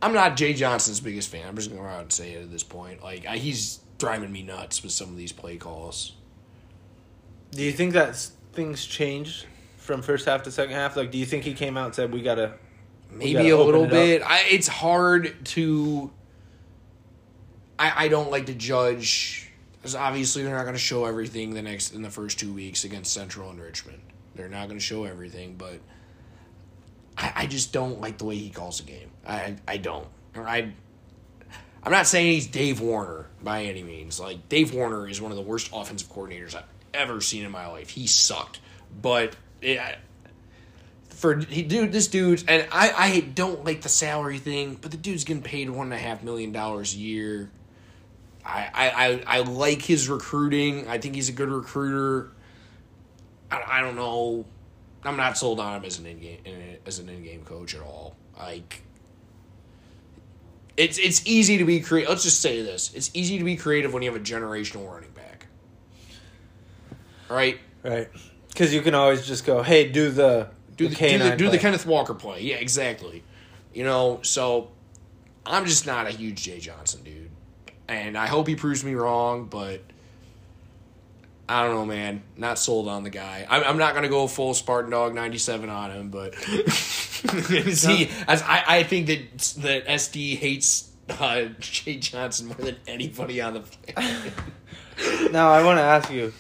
[0.02, 1.48] I'm not Jay Johnson's biggest fan.
[1.48, 3.04] I'm just gonna go out and say it at this point.
[3.04, 6.14] Like I, he's driving me nuts with some of these play calls.
[7.52, 8.16] Do you think that
[8.54, 9.46] things changed
[9.78, 10.96] from first half to second half?
[10.96, 12.54] Like, do you think he came out and said we gotta?
[13.12, 14.22] Maybe gotta a little it bit.
[14.24, 16.12] I, it's hard to.
[17.78, 19.45] I, I don't like to judge,
[19.86, 22.86] because obviously they're not going to show everything the next in the first two weeks
[22.86, 24.02] against Central and Richmond.
[24.34, 25.80] They're not going to show everything, but
[27.16, 29.12] I, I just don't like the way he calls the game.
[29.28, 30.08] I I don't.
[30.36, 30.74] I
[31.84, 34.20] I'm not saying he's Dave Warner by any means.
[34.20, 36.64] Like Dave Warner is one of the worst offensive coordinators I've
[36.96, 37.90] ever seen in my life.
[37.90, 38.62] He sucked,
[39.00, 39.80] but it,
[41.10, 44.98] for he dude, this dude's and I I don't like the salary thing, but the
[44.98, 47.52] dude's getting paid one and a half million dollars a year.
[48.46, 50.88] I, I, I, I like his recruiting.
[50.88, 52.32] I think he's a good recruiter.
[53.50, 54.46] I, I don't know.
[55.04, 56.40] I'm not sold on him as an in game
[56.86, 58.16] as an in game coach at all.
[58.38, 58.84] Like
[60.78, 62.10] it's it's easy to be creative.
[62.10, 65.12] Let's just say this: it's easy to be creative when you have a generational running
[65.12, 65.48] back.
[67.30, 67.60] Right?
[67.84, 68.10] Right.
[68.50, 71.50] Because you can always just go, hey, do the do the the, do the, do
[71.50, 71.58] the.
[71.58, 72.42] Kenneth Walker play.
[72.42, 73.24] Yeah, exactly.
[73.74, 74.72] You know, so
[75.46, 77.32] I'm just not a huge Jay Johnson dude,
[77.88, 79.82] and I hope he proves me wrong, but
[81.48, 82.24] I don't know, man.
[82.38, 83.46] Not sold on the guy.
[83.50, 86.36] I'm, I'm not gonna go full Spartan Dog 97 on him, but
[87.26, 93.42] see, as I, I think that that SD hates uh, Jay Johnson more than anybody
[93.42, 94.34] on the planet.
[95.32, 96.34] Now I want to ask you.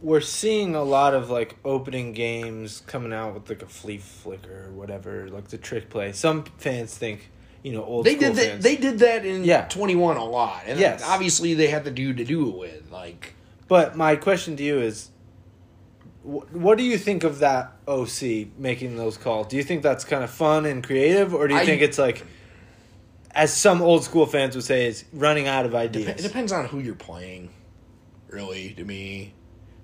[0.00, 4.66] We're seeing a lot of like opening games coming out with like a flea flicker
[4.68, 6.12] or whatever, like the trick play.
[6.12, 7.30] Some fans think,
[7.62, 8.46] you know, old They school did that.
[8.46, 8.64] fans.
[8.64, 9.66] They did that in Yeah.
[9.68, 11.02] 21 a lot, and Yes.
[11.04, 12.90] obviously they had the dude to do it with.
[12.92, 13.34] Like,
[13.66, 15.10] But my question to you is,
[16.22, 19.48] wh- what do you think of that OC making those calls?
[19.48, 21.98] Do you think that's kind of fun and creative, or do you I- think it's
[21.98, 22.24] like,
[23.34, 26.08] as some old school fans would say, is running out of ideas.
[26.08, 27.50] it depends on who you're playing.
[28.28, 29.32] Really, to me,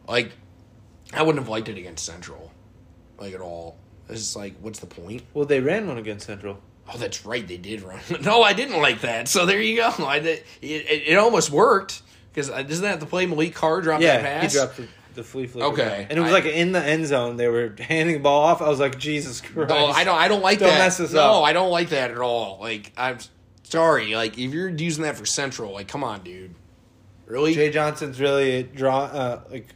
[0.08, 0.32] like,
[1.12, 2.50] I wouldn't have liked it against Central,
[3.18, 3.76] like at all.
[4.08, 5.22] It's like, what's the point?
[5.34, 6.58] Well, they ran one against Central.
[6.92, 8.00] Oh, that's right, they did run.
[8.22, 9.28] no, I didn't like that.
[9.28, 9.90] So there you go.
[10.06, 13.80] I did, it, it, it almost worked because doesn't that have to play Maliq Carr
[13.80, 14.52] drop that Yeah, pass?
[14.52, 15.66] he dropped the, the flea flicker.
[15.68, 16.06] Okay.
[16.10, 17.36] and it was I- like in the end zone.
[17.36, 18.60] They were handing the ball off.
[18.60, 19.70] I was like, Jesus Christ!
[19.70, 20.18] No, I don't.
[20.18, 20.78] I don't like Don't that.
[20.78, 21.44] mess this no, up.
[21.44, 22.58] I don't like that at all.
[22.60, 23.18] Like, I'm
[23.62, 24.14] sorry.
[24.14, 26.54] Like, if you're using that for Central, like, come on, dude.
[27.26, 27.54] Really?
[27.54, 29.68] Jay Johnson's really draw uh, like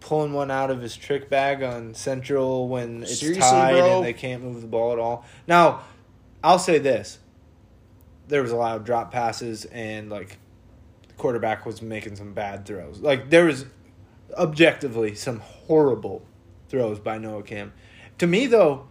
[0.00, 3.96] pulling one out of his trick bag on Central when it's Seriously, tied bro?
[3.98, 5.24] and they can't move the ball at all.
[5.46, 5.82] Now,
[6.44, 7.18] I'll say this:
[8.28, 10.38] there was a lot of drop passes and like
[11.08, 13.00] the quarterback was making some bad throws.
[13.00, 13.66] Like there was
[14.36, 16.24] objectively some horrible
[16.68, 17.72] throws by Noah Kim.
[18.18, 18.88] To me, though,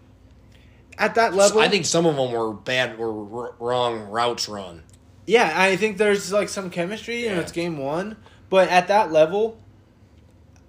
[0.98, 4.84] at that level, I think some of them were bad, were r- wrong routes run.
[5.26, 7.42] Yeah, I think there's like some chemistry and Yeah.
[7.42, 8.18] it's game one.
[8.50, 9.58] But at that level,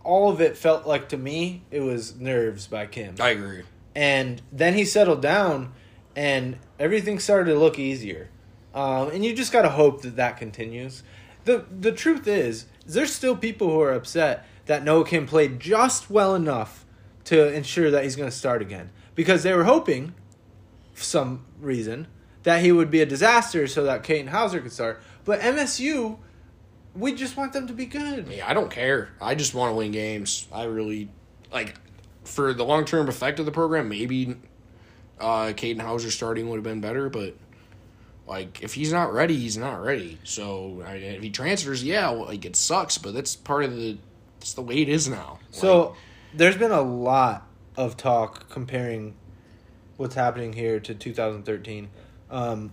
[0.04, 3.16] all of it felt like to me it was nerves by Kim.
[3.20, 3.62] I agree.
[3.94, 5.72] And then he settled down
[6.16, 8.30] and everything started to look easier.
[8.74, 11.02] Um, and you just got to hope that that continues.
[11.44, 16.10] The the truth is, there's still people who are upset that Noah Kim played just
[16.10, 16.84] well enough
[17.24, 20.14] to ensure that he's going to start again because they were hoping,
[20.92, 22.06] for some reason,
[22.42, 25.02] that he would be a disaster so that Katin Houser could start.
[25.24, 26.18] But MSU,
[26.94, 28.28] we just want them to be good.
[28.28, 29.10] Yeah, I don't care.
[29.20, 30.46] I just want to win games.
[30.52, 31.08] I really
[31.52, 31.74] like
[32.24, 33.88] for the long term effect of the program.
[33.88, 34.36] Maybe
[35.20, 37.34] uh, Katin Houser starting would have been better, but
[38.26, 40.18] like if he's not ready, he's not ready.
[40.24, 43.98] So I, if he transfers, yeah, well, like it sucks, but that's part of the.
[44.40, 45.38] It's the way it is now.
[45.50, 45.96] So Like,
[46.34, 47.46] there's been a lot
[47.76, 49.14] of talk comparing
[49.96, 51.88] what's happening here to 2013.
[52.30, 52.72] Um,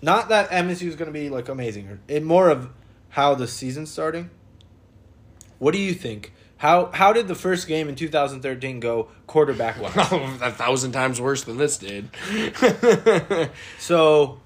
[0.00, 2.70] not that MSU is going to be like amazing, or it more of
[3.10, 4.30] how the season's starting.
[5.58, 6.32] What do you think?
[6.56, 9.96] How how did the first game in 2013 go quarterback wise?
[10.40, 12.10] a thousand times worse than this did.
[13.78, 14.40] so,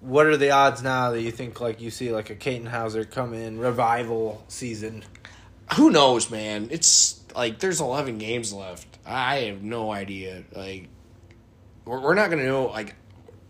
[0.00, 3.04] what are the odds now that you think like you see like a Katin Houser
[3.04, 5.04] come in revival season?
[5.76, 6.68] Who knows, man?
[6.70, 8.86] It's like there's 11 games left.
[9.06, 10.44] I have no idea.
[10.54, 10.88] Like,
[11.84, 12.66] we're, we're not gonna know.
[12.66, 12.94] Like,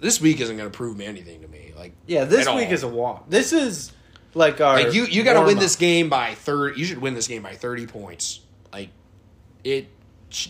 [0.00, 1.72] this week isn't gonna prove anything to me.
[1.76, 2.72] Like, Yeah, this week all.
[2.72, 3.28] is a walk.
[3.28, 3.92] This is
[4.34, 5.04] like our like you.
[5.04, 6.78] You got to win this game by 30.
[6.78, 8.40] You should win this game by 30 points.
[8.72, 8.90] Like,
[9.64, 9.88] it.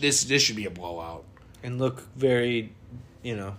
[0.01, 1.25] This this should be a blowout.
[1.63, 2.73] and look very,
[3.23, 3.57] you know,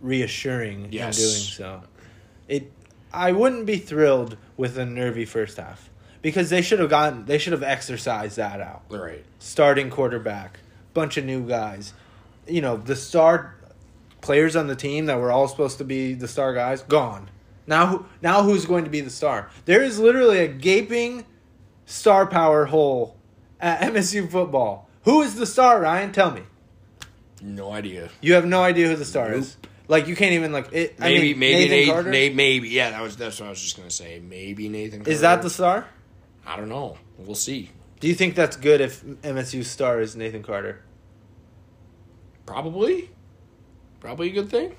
[0.00, 1.18] reassuring Yes.
[1.18, 1.82] in doing so.
[2.48, 2.72] It,
[3.12, 5.90] I wouldn't be thrilled with a nervy first half
[6.22, 8.82] because they should have gotten, they should have exercised that out.
[8.90, 9.24] Right.
[9.38, 10.60] Starting quarterback,
[10.94, 11.92] bunch of new guys,
[12.46, 13.54] you know, the star
[14.20, 17.28] players on the team that were all supposed to be the star guys gone.
[17.66, 19.50] Now, who, now who's going to be the star?
[19.66, 21.24] There is literally a gaping
[21.86, 23.16] star power hole
[23.60, 24.87] at MSU football.
[25.08, 26.12] Who is the star, Ryan?
[26.12, 26.42] Tell me.
[27.40, 28.10] No idea.
[28.20, 29.56] You have no idea who the star is.
[29.88, 30.96] Like you can't even like it.
[31.00, 32.10] I Maybe mean, maybe Nathan Nathan Carter.
[32.10, 32.90] maybe, maybe yeah.
[32.90, 34.20] That was that's what I was just gonna say.
[34.20, 35.06] Maybe Nathan.
[35.06, 35.86] is that the star?
[36.46, 36.98] I don't know.
[37.16, 37.70] We'll see.
[38.00, 40.82] Do you think that's good if MSU's star is Nathan Carter?
[42.44, 43.08] Probably.
[44.00, 44.76] Probably a good thing.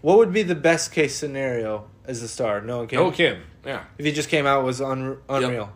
[0.00, 2.62] What would be the best case scenario as the star?
[2.62, 3.00] No one can.
[3.00, 3.42] No Kim.
[3.66, 3.84] Yeah.
[3.98, 5.74] If he just came out was un- unreal.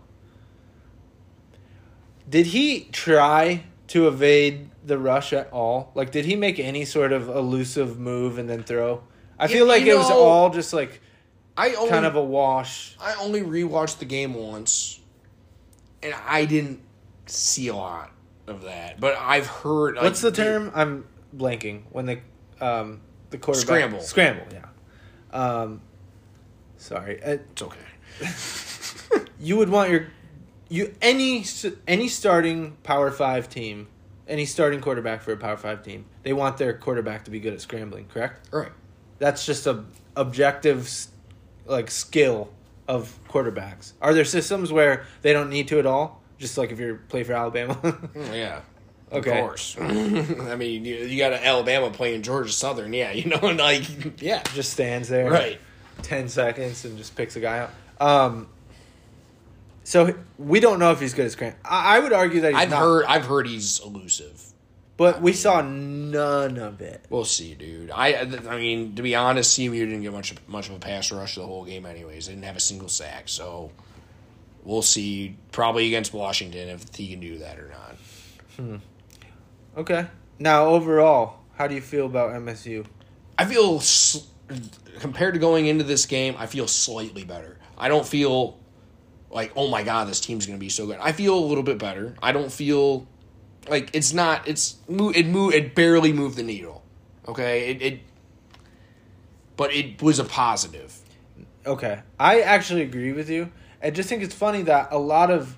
[2.26, 5.90] Did he try to evade the rush at all?
[5.94, 9.02] Like, did he make any sort of elusive move and then throw?
[9.38, 11.00] I You- feel like you it was know- all just like
[11.56, 12.96] I only kind of a wash.
[13.00, 15.00] I only rewatched the game once,
[16.02, 16.80] and I didn't
[17.26, 18.10] see a lot
[18.46, 18.98] of that.
[19.00, 19.96] But I've heard.
[19.96, 20.70] like, What's the they- term?
[20.74, 21.04] I'm
[21.36, 21.82] blanking.
[21.90, 22.18] When the
[22.60, 24.00] um the quarterback Scramble.
[24.00, 24.66] Scramble, yeah.
[25.32, 25.80] Um,
[26.78, 27.22] sorry.
[27.22, 27.78] Uh, It's okay.
[29.40, 30.06] you would want your
[30.72, 31.44] you any
[31.86, 33.88] any starting Power Five team,
[34.26, 37.52] any starting quarterback for a Power Five team, they want their quarterback to be good
[37.52, 38.06] at scrambling.
[38.06, 38.48] Correct.
[38.52, 38.72] Right.
[39.18, 39.84] That's just a
[40.16, 40.90] objective
[41.66, 42.50] like skill
[42.88, 43.92] of quarterbacks.
[44.00, 46.20] Are there systems where they don't need to at all?
[46.38, 47.74] Just like if you play for Alabama.
[48.14, 48.60] Mm, Yeah.
[49.12, 49.38] Okay.
[49.38, 49.76] Of course.
[49.80, 52.94] I mean, you, you got Alabama playing Georgia Southern.
[52.94, 54.42] Yeah, you know, and like, yeah.
[54.54, 55.30] Just stands there.
[55.30, 55.60] Right.
[56.02, 57.70] 10 seconds and just picks a guy out.
[58.00, 58.48] Um,
[59.84, 61.56] so we don't know if he's good as Grant.
[61.64, 64.42] I, I would argue that he's I've not, heard I've heard he's elusive.
[64.96, 67.04] but we saw none of it.
[67.10, 67.90] We'll see, dude.
[67.90, 68.14] I
[68.48, 71.46] I mean, to be honest, CMU didn't get much much of a pass rush the
[71.46, 72.26] whole game, anyways.
[72.26, 73.70] They didn't have a single sack, so
[74.64, 75.36] we'll see.
[75.50, 77.96] Probably against Washington if he can do that or not.
[78.56, 78.76] Hmm.
[79.76, 80.06] Okay.
[80.38, 82.84] Now, overall, how do you feel about MSU?
[83.38, 83.80] I feel
[85.00, 87.58] compared to going into this game, I feel slightly better.
[87.78, 88.58] I don't feel
[89.32, 90.98] like oh my god, this team's gonna be so good.
[91.00, 92.14] I feel a little bit better.
[92.22, 93.06] I don't feel
[93.68, 94.46] like it's not.
[94.46, 96.82] It's it move it barely moved the needle.
[97.26, 98.00] Okay, it, it
[99.56, 100.98] but it was a positive.
[101.64, 102.00] Okay.
[102.18, 103.52] I actually agree with you.
[103.82, 105.56] I just think it's funny that a lot of,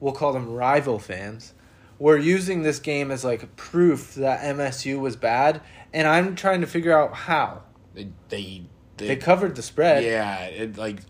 [0.00, 1.54] we'll call them rival fans,
[1.98, 5.60] were using this game as like proof that MSU was bad,
[5.92, 7.62] and I'm trying to figure out how.
[7.94, 8.62] They they
[9.02, 10.04] they, They covered the spread.
[10.04, 10.44] yeah.
[10.44, 11.00] It like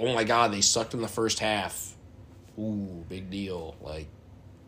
[0.00, 1.94] oh my god, they sucked in the first half.
[2.58, 3.76] Ooh, big deal.
[3.80, 4.08] Like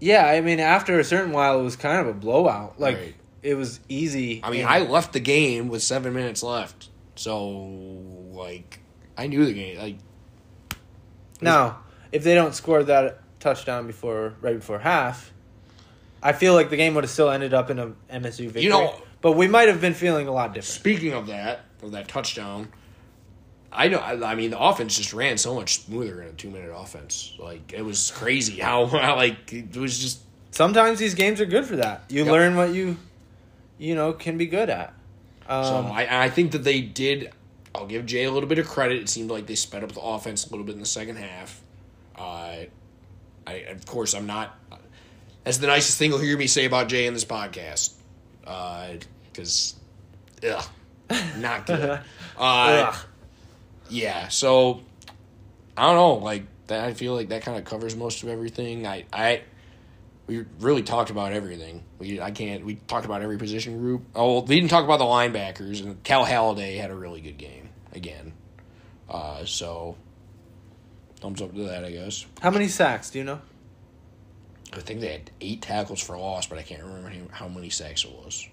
[0.01, 2.79] Yeah, I mean, after a certain while, it was kind of a blowout.
[2.81, 3.15] Like, Right.
[3.43, 4.41] it was easy.
[4.43, 7.39] I mean, and- I left the game with seven minutes left, so
[8.33, 8.81] like
[9.17, 9.79] I knew the game.
[9.79, 9.97] Like
[11.41, 11.81] Now,
[12.13, 15.33] if they don't score that touchdown before right before half,
[16.23, 18.63] I feel like the game would have still ended up in a MSU victory.
[18.63, 20.65] You know- but we might have been feeling a lot different.
[20.81, 21.61] speaking of that,
[21.93, 22.69] that touchdown,
[23.73, 23.99] I know.
[23.99, 27.35] I, I mean, the offense just ran so much smoother in a two minute offense.
[27.39, 30.21] Like it was crazy how, how like it was just
[30.51, 32.05] Sometimes these games are good for that.
[32.09, 32.33] You Yep.
[32.33, 32.97] learn what you,
[33.77, 34.95] you know, can be good at.
[35.49, 37.33] Um, So I, I think that they did.
[37.75, 38.99] I'll give Jay a little bit of credit.
[39.03, 41.61] It seemed like they sped up the offense a little bit in the second half.
[42.17, 42.67] Uh,
[43.49, 44.57] I of course I'm not.
[45.43, 47.95] That's the nicest thing you'll hear me say about Jay in this podcast.
[48.45, 49.75] Because,
[50.49, 50.65] ugh,
[51.39, 52.01] not good.
[52.39, 52.97] uh,
[53.89, 54.29] yeah.
[54.29, 54.83] So
[55.77, 56.15] I don't know.
[56.25, 58.87] Like that, I feel like that kind of covers most of everything.
[58.87, 59.43] I I
[60.27, 61.83] we really talked about everything.
[61.99, 62.65] We I can't.
[62.65, 64.05] We talked about every position group.
[64.15, 65.83] Oh, we didn't talk about the linebackers.
[65.83, 68.33] And Cal Haladay had a really good game again.
[69.09, 69.97] Uh, so
[71.21, 72.27] thumbs up to that, I guess.
[72.41, 73.41] How many sacks do you know?
[74.73, 78.05] I think they had eight tackles for loss, but I can't remember how many sacks
[78.05, 78.49] it was.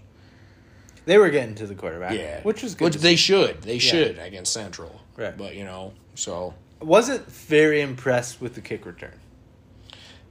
[1.05, 2.17] They were getting to the quarterback.
[2.17, 2.85] Yeah, which was good.
[2.85, 3.15] Which they see.
[3.17, 3.61] should.
[3.63, 4.99] They should against Central.
[5.17, 5.35] Right.
[5.35, 9.13] But you know, so wasn't very impressed with the kick return.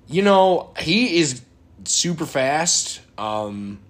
[0.06, 1.42] You know, he is
[1.84, 3.00] super fast.
[3.18, 3.80] Um,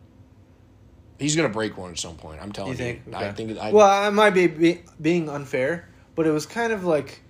[1.19, 2.43] he's gonna break one at some point.
[2.43, 3.01] I'm telling You you.
[3.01, 3.15] think?
[3.15, 3.59] I think.
[3.59, 7.23] I, well, I might be, be being unfair, but it was kind of like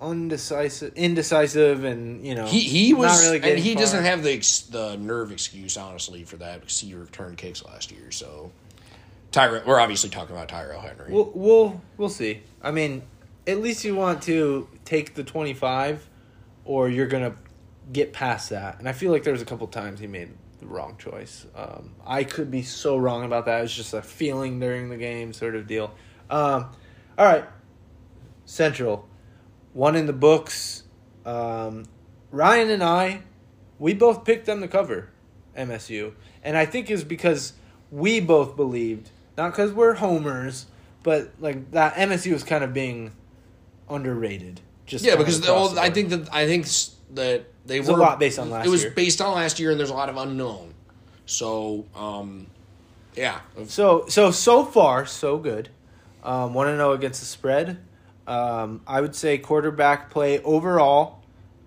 [0.00, 3.82] undecisive, indecisive, and you know he he was, really and he far.
[3.82, 4.36] doesn't have the
[4.70, 8.10] the nerve excuse, honestly, for that because he returned kicks last year.
[8.10, 8.52] So,
[9.36, 11.12] Tyra, we're obviously talking about Tyrell Henry.
[11.12, 12.42] We'll we'll we'll see.
[12.62, 13.02] I mean,
[13.46, 16.08] at least you want to take the twenty five,
[16.64, 17.34] or you're gonna
[17.92, 18.78] get past that.
[18.78, 21.44] And I feel like there was a couple times he made the wrong choice.
[21.54, 23.62] Um, I could be so wrong about that.
[23.62, 25.94] It's just a feeling during the game, sort of deal.
[26.30, 26.70] Um,
[27.18, 27.44] all right,
[28.46, 29.06] Central,
[29.74, 30.84] one in the books.
[31.26, 31.84] Um,
[32.30, 33.20] Ryan and I,
[33.78, 35.10] we both picked them to cover
[35.54, 37.52] MSU, and I think is because
[37.90, 40.66] we both believed not because we're homers,
[41.02, 43.12] but like that MSU was kind of being
[43.88, 44.60] underrated.
[44.86, 46.66] Just yeah, because the, well, I think that I think
[47.14, 48.92] that they It's were a lot based on last It was year.
[48.92, 50.74] based on last year, and there's a lot of unknown.
[51.26, 52.46] So, um,
[53.16, 55.68] yeah, So so so far so good.
[56.22, 57.78] Um, Want to know against the spread?
[58.26, 61.22] Um, I would say quarterback play overall.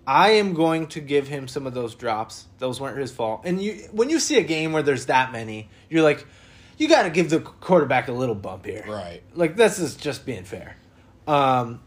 [0.06, 2.46] I am going to give him some of those drops.
[2.58, 3.42] Those weren't his fault.
[3.44, 6.26] And you, when you see a game where there's that many, you're like,
[6.80, 8.84] you got to give the quarterback a little bump here.
[8.88, 9.22] right.
[9.34, 10.76] Like this is just being fair.
[11.28, 11.80] Um,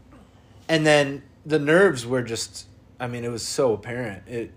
[0.68, 2.66] and then the nerves were just.
[3.00, 4.22] I mean, it was so apparent.
[4.28, 4.52] It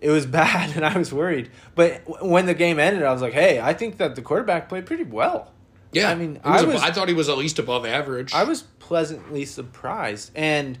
[0.00, 1.50] it was bad, and I was worried.
[1.74, 4.68] But w- when the game ended, I was like, "Hey, I think that the quarterback
[4.68, 5.52] played pretty well."
[5.92, 8.34] Yeah, I mean, was I ab- was- I thought he was at least above average.
[8.34, 10.32] I was pleasantly surprised.
[10.34, 10.78] And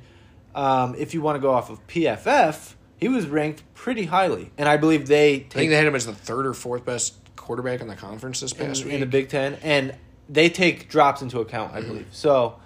[0.54, 4.68] um, if you want to go off of PFF, he was ranked pretty highly, and
[4.68, 7.14] I believe they I think they had him as the third or fourth best
[7.44, 8.94] quarterback in the conference this in, past week.
[8.94, 9.94] in the Big Ten, and
[10.28, 11.78] they take drops into account, Mm-hmm.
[11.84, 12.06] I believe.
[12.10, 12.58] So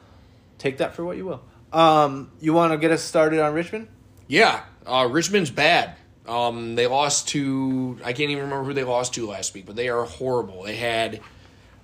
[0.59, 1.43] take that for what you will.
[1.73, 3.89] Um, you want to get us started on Richmond?
[4.27, 5.95] yeah, uh, Richmond's bad.
[6.27, 9.77] Um, they lost to I can't even remember who they lost to last week, but
[9.77, 10.63] they are horrible.
[10.63, 11.21] They had.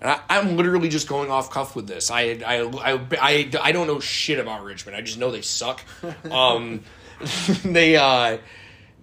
[0.01, 2.11] And I, I'm literally just going off cuff with this.
[2.11, 4.97] I, I, I, I, I don't know shit about Richmond.
[4.97, 5.83] I just know they suck.
[6.31, 6.83] Um,
[7.65, 8.39] they uh,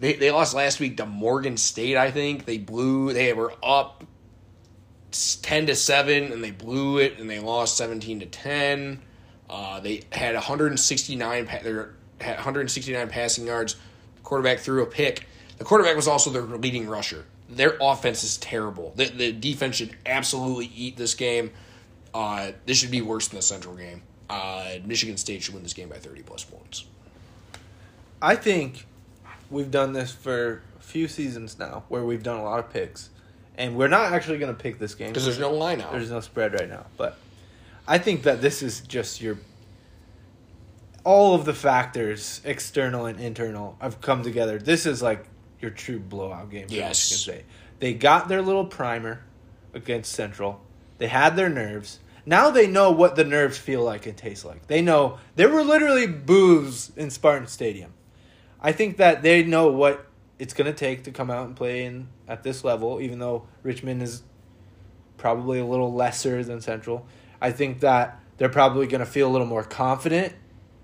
[0.02, 1.95] They they lost last week to Morgan State.
[1.95, 3.14] I think they blew.
[3.14, 4.04] They were up
[5.41, 9.02] ten to seven, and they blew it, and they lost seventeen to ten.
[9.49, 11.45] Uh, they had 169.
[11.45, 11.72] pa- They
[12.26, 13.74] had 169 passing yards.
[14.16, 15.28] The quarterback threw a pick.
[15.58, 17.26] The quarterback was also their leading rusher.
[17.49, 18.93] Their offense is terrible.
[18.95, 21.52] The, the defense should absolutely eat this game.
[22.14, 24.04] Uh, this should be worse than the Central game.
[24.30, 26.86] Uh, Michigan State should win this game by 30 plus points.
[28.22, 28.86] I think
[29.52, 33.10] we've done this for a few seasons now, where we've done a lot of picks,
[33.56, 35.91] and we're not actually going to pick this game Because there's no line out.
[35.91, 37.18] There's no spread right now, but
[37.88, 39.38] I think that this is just your
[41.04, 44.60] all of the factors, external and internal, have come together.
[44.60, 45.26] This is like
[45.60, 47.30] your true blowout game Yes.
[47.80, 49.24] They got their little primer
[49.74, 50.62] against Central.
[50.99, 51.99] They had their nerves.
[52.26, 54.68] Now they know what the nerves feel like and taste like.
[54.68, 57.93] They know there were literally boos in Spartan Stadium.
[58.62, 60.05] I think that they know what
[60.39, 63.47] it's going to take to come out and play in at this level, even though
[63.64, 64.24] Richmond is
[65.18, 67.05] probably a little lesser than Central.
[67.39, 70.34] I think that they're probably going to feel a little more confident,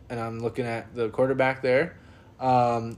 [0.09, 1.97] and I'm looking at the quarterback there.
[2.39, 2.97] Um,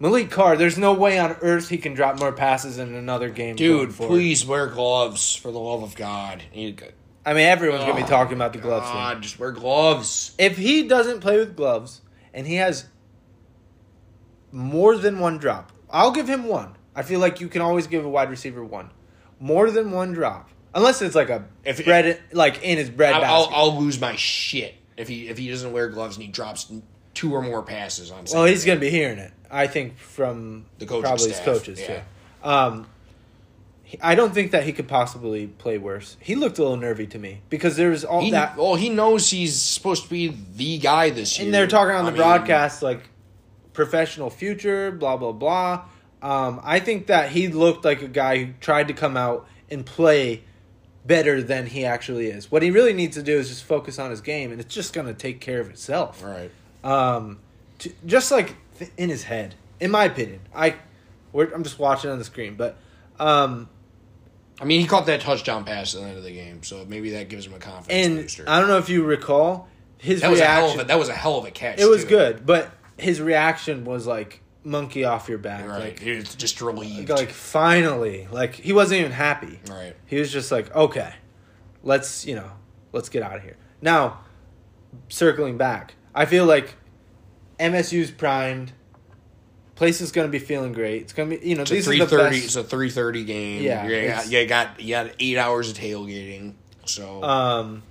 [0.00, 3.56] Maliq Carr, there's no way on earth he can drop more passes in another game.
[3.56, 6.42] Dude, please wear gloves for the love of God.
[7.26, 9.22] I mean, everyone's going to Oh, be talking about the gloves thing.
[9.22, 10.34] Just wear gloves.
[10.38, 12.00] If he doesn't play with gloves
[12.32, 12.86] and he has
[14.52, 16.74] more than one drop, I'll give him one.
[16.94, 18.90] I feel like you can always give a wide receiver one.
[19.40, 20.50] More than one drop.
[20.74, 23.52] Unless it's like a If- bread like in his bread I'll, basket.
[23.54, 26.70] I'll, I'll lose my shit if he if he doesn't wear gloves and he drops
[27.14, 28.24] two or more passes on.
[28.32, 29.32] well, he's going to be hearing it.
[29.50, 31.86] I think from The coaching probably his coaches yeah.
[32.42, 32.48] too.
[32.48, 32.86] Um,
[34.02, 36.16] I don't think that he could possibly play worse.
[36.20, 38.90] He looked a little nervy to me because there was all He, that well, he
[38.90, 41.46] knows he's supposed to be the guy this year.
[41.46, 43.00] And they're talking on I the mean, broadcast like
[43.78, 45.84] professional future, blah blah blah.
[46.20, 49.86] Um, I think that he looked like a guy who tried to come out and
[49.86, 50.42] play
[51.06, 52.50] better than he actually is.
[52.50, 54.92] What he really needs to do is just focus on his game, and it's just
[54.92, 56.24] going to take care of itself.
[56.24, 56.50] Right.
[56.82, 57.38] Um,
[57.78, 60.40] to, just like th- in his head, in my opinion.
[60.52, 60.74] I,
[61.32, 62.76] we're, I'm just watching on the screen, but
[63.20, 63.68] um,
[64.60, 67.10] I mean, he caught that touchdown pass at the end of the game, so maybe
[67.12, 68.44] that gives him a confidence and booster.
[68.48, 69.68] I don't know if you recall
[69.98, 70.80] his that was a hell reaction.
[70.80, 71.78] of a, that was a hell of a catch.
[71.78, 72.10] it was too.
[72.10, 75.78] good, but his reaction was like monkey off your back, Right.
[75.80, 77.08] like he was just relieved.
[77.08, 79.94] like finally like he wasn't even happy right.
[80.06, 81.14] he was just like okay
[81.82, 82.50] let's you know
[82.92, 84.18] let's get out of here now
[85.08, 86.74] circling back i feel like
[87.58, 88.72] msu's primed
[89.74, 91.86] place is going to be feeling great it's going to be you know It's these
[91.86, 93.62] are three the best It's a three thirty game.
[93.62, 96.54] Yeah, You got, you got you got eight hours of tailgating.
[96.84, 97.84] So um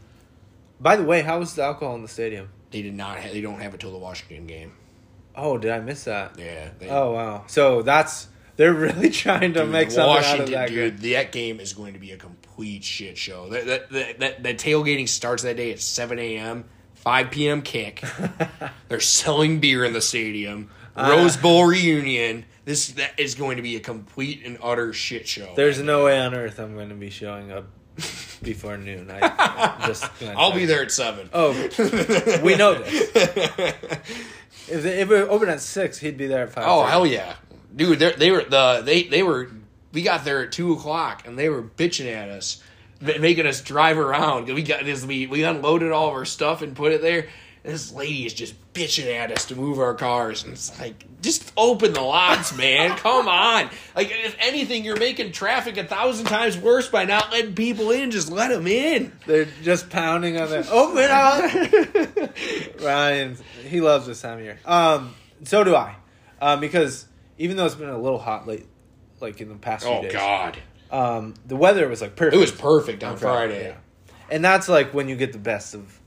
[0.82, 3.18] by the way how was the alcohol in the stadium they did not.
[3.20, 4.74] Ha- they don't have it till the Washington game.
[5.38, 6.69] Oh did i miss that Yeah.
[6.79, 8.27] They, oh wow so that's
[8.57, 10.99] they're really trying to Dude, make something Washington, out of that dude.
[11.01, 11.11] game.
[11.13, 13.49] That game is going to be a complete shit show.
[13.49, 16.65] That that that, that, that tailgating starts that day at seven a.m.
[16.95, 17.61] Five p.m.
[17.61, 18.03] kick.
[18.89, 20.71] They're selling beer in the stadium.
[20.95, 21.07] Uh.
[21.15, 22.45] Rose Bowl reunion.
[22.65, 25.53] This that is going to be a complete and utter shit show.
[25.55, 27.65] There's no way on earth I'm going to be showing up
[28.41, 29.09] before noon.
[29.11, 30.03] I, just
[30.35, 30.67] I'll be you.
[30.67, 31.29] there at seven.
[31.31, 31.51] Oh,
[32.43, 33.11] we know this.
[34.70, 36.65] If it, if it opened at six, he'd be there at five.
[36.68, 37.36] Oh hell yeah,
[37.76, 37.99] dude!
[37.99, 39.49] They they were the they they were.
[39.93, 42.61] We got there at two o'clock, and they were bitching at us,
[43.01, 44.47] making us drive around.
[44.47, 45.05] We got this.
[45.05, 47.28] We we unloaded all of our stuff and put it there.
[47.64, 51.51] This lady is just bitching at us to move our cars, and it's like, just
[51.58, 52.95] open the lots, man.
[52.97, 53.70] Come on.
[53.95, 58.12] Like, if anything, you're making traffic a thousand times worse by not letting people in.
[58.12, 59.12] Just let them in.
[59.26, 62.82] They're just pounding on the open up.
[62.82, 64.60] Ryan, he loves this time of year.
[64.66, 65.95] Um, so do I,
[66.41, 67.05] um, because
[67.38, 68.66] even though it's been a little hot late,
[69.20, 70.58] like in the past few Oh days, God,
[70.91, 72.36] um, the weather was like perfect.
[72.36, 73.68] it was perfect on Friday.
[73.70, 73.76] yeah.
[74.30, 75.99] and that's like when you get the best of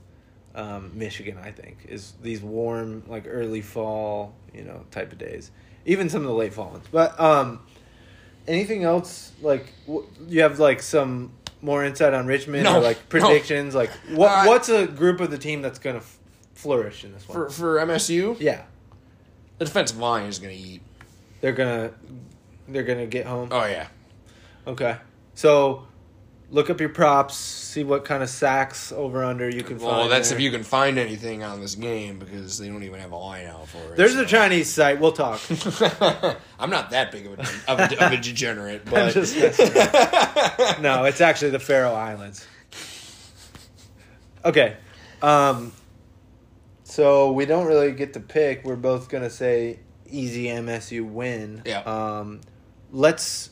[0.55, 1.37] um, Michigan.
[1.41, 5.51] I think is these warm, like early fall, you know, type of days.
[5.85, 6.85] Even some of the late fall ones.
[6.91, 7.59] But um,
[8.47, 9.31] anything else?
[9.41, 11.31] Like w- you have like some
[11.61, 13.03] more insight on Richmond No, or like no.
[13.07, 13.73] predictions?
[13.75, 14.29] Like what?
[14.31, 16.17] Uh, what's a group of the team that's gonna f-
[16.53, 17.35] flourish in this one?
[17.35, 18.63] For for MSU, yeah,
[19.57, 20.81] the defensive line is going to eat.
[21.41, 21.91] they're gonna
[22.67, 23.49] they're gonna get home.
[23.51, 23.87] Oh yeah.
[24.67, 24.97] Okay.
[25.33, 25.87] So
[26.51, 29.99] look up your props, see what kind of sacks over under you can Well, find.
[30.01, 30.37] Well, that's there.
[30.37, 33.47] if you can find anything on this game because they don't even have a line
[33.47, 33.95] out for it.
[33.95, 34.23] There's so.
[34.23, 34.99] a Chinese site.
[34.99, 35.39] We'll talk.
[36.59, 37.41] I'm not that big of a
[37.71, 39.15] of a, of a degenerate, but
[40.81, 42.45] no, it's actually the Faroe Islands.
[44.43, 44.75] Okay.
[45.21, 45.71] Um,
[46.83, 48.65] so we don't really get to pick.
[48.65, 49.79] We're both gonna say
[50.09, 51.61] easy MSU win.
[51.65, 51.79] Yeah.
[51.81, 52.41] Um,
[52.91, 53.51] let's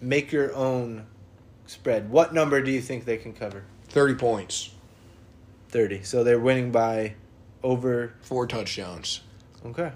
[0.00, 1.06] make your own
[1.72, 2.10] spread.
[2.10, 3.64] What number do you think they can cover?
[3.88, 4.70] 30 points,
[5.68, 6.02] 30.
[6.02, 7.14] So they're winning by
[7.62, 8.14] over.
[8.22, 9.20] four touchdowns.
[9.66, 9.92] Okay.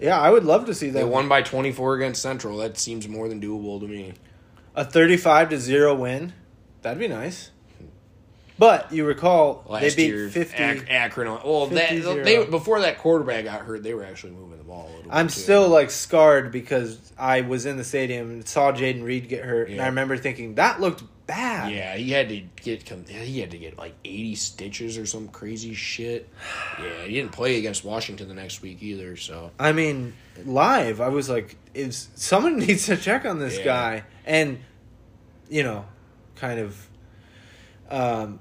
[0.00, 0.98] Yeah, I would love to see that.
[0.98, 2.58] They won by 24 against Central.
[2.58, 4.14] That seems more than doable to me.
[4.74, 6.32] a 35 to 0 win.
[6.82, 7.50] That'd be nice.
[8.56, 10.62] But you recall Last they beat year, 50.
[10.62, 11.26] Ac- Akron.
[11.26, 12.24] Well, that 50-0.
[12.24, 14.88] they before that quarterback got hurt, they were actually moving the ball.
[14.92, 15.40] A little I'm too.
[15.40, 19.70] still like scarred because I was in the stadium and saw Jayden Reed get hurt,
[19.70, 21.72] and I remember thinking that looked bad.
[21.72, 25.74] Yeah, he had to get he had to get like 80 stitches or some crazy
[25.74, 26.28] shit.
[26.80, 29.16] Yeah, he didn't play against Washington the next week either.
[29.16, 30.12] So I mean,
[30.46, 33.64] live, I was like, "Is someone needs to check on this Yeah.
[33.64, 34.60] guy?" And
[35.50, 35.86] you know,
[36.36, 36.88] kind of.
[37.90, 38.40] Um,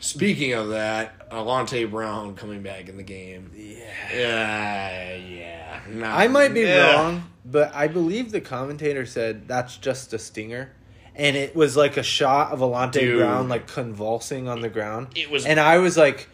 [0.00, 3.50] speaking of that, Alante Brown coming back in the game.
[3.54, 6.16] yeah, Yeah, yeah.
[6.16, 6.94] I might be yeah.
[6.94, 10.72] wrong, but I believe the commentator said that's just a stinger.
[11.14, 13.18] And it was like a shot of Alante Dude.
[13.18, 15.08] Brown like convulsing on the ground.
[15.16, 16.28] It was- and I was like,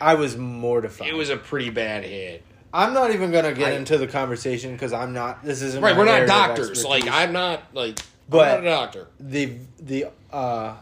[0.00, 1.08] I was mortified.
[1.08, 2.42] It was a pretty bad hit.
[2.72, 5.44] I'm not even gonna get I- into the conversation because I'm not.
[5.44, 6.84] This isn't Right, we're not doctors.
[6.84, 7.06] Like.
[7.10, 7.98] I'm not like
[8.28, 9.06] But- I'm not a doctor.
[9.20, 10.76] the the uh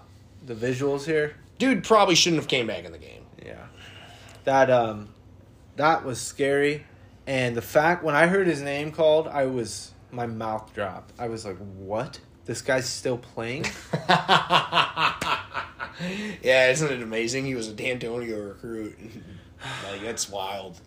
[0.44, 1.34] the visuals here.
[1.58, 3.24] Dude probably shouldn't have came back in the game.
[3.44, 3.66] Yeah,
[4.44, 5.10] that um,
[5.76, 6.86] that was scary,
[7.26, 11.12] and the fact when I heard his name called, I was my mouth dropped.
[11.18, 12.20] I was like, "What?
[12.46, 13.66] This guy's still playing?"
[16.42, 17.44] yeah, isn't it amazing?
[17.44, 18.98] He was a D'Antonio recruit.
[19.90, 20.80] like that's wild.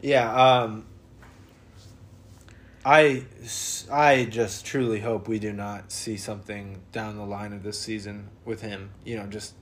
[0.00, 0.32] yeah.
[0.34, 0.84] Um.
[2.84, 3.24] I,
[3.90, 8.28] I just truly hope we do not see something down the line of this season
[8.44, 8.90] with him.
[9.04, 9.54] You know, just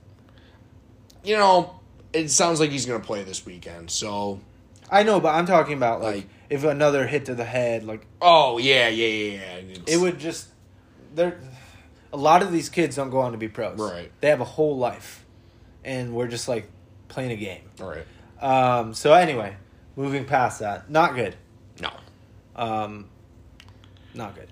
[1.23, 1.79] You know,
[2.13, 3.91] it sounds like he's gonna play this weekend.
[3.91, 4.39] So,
[4.89, 8.05] I know, but I'm talking about like, Like- if another hit to the head, like
[8.21, 9.57] oh yeah, yeah, yeah.
[9.57, 9.77] yeah.
[9.87, 10.47] It would just
[11.15, 11.39] there.
[12.13, 13.79] A lot of these kids don't go on to be pros.
[13.79, 14.11] Right.
[14.19, 15.23] They have a whole life,
[15.85, 16.69] and we're just like
[17.07, 17.61] playing a game.
[17.79, 18.05] Right.
[18.41, 18.93] Um.
[18.93, 19.55] So anyway,
[19.95, 21.35] moving past that, not good.
[21.79, 21.91] No.
[22.61, 23.09] Um.
[24.13, 24.51] Not good.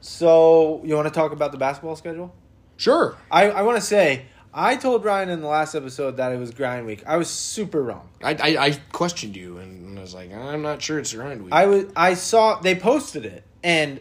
[0.00, 2.34] So you want to talk about the basketball schedule?
[2.76, 3.16] Sure.
[3.30, 4.26] I I want to say.
[4.56, 7.02] I told Ryan in the last episode that it was grind week.
[7.06, 8.08] I was super wrong.
[8.22, 11.52] I, I, I questioned you and I was like, I'm not sure it's grind week.
[11.52, 14.00] I was I saw they posted it and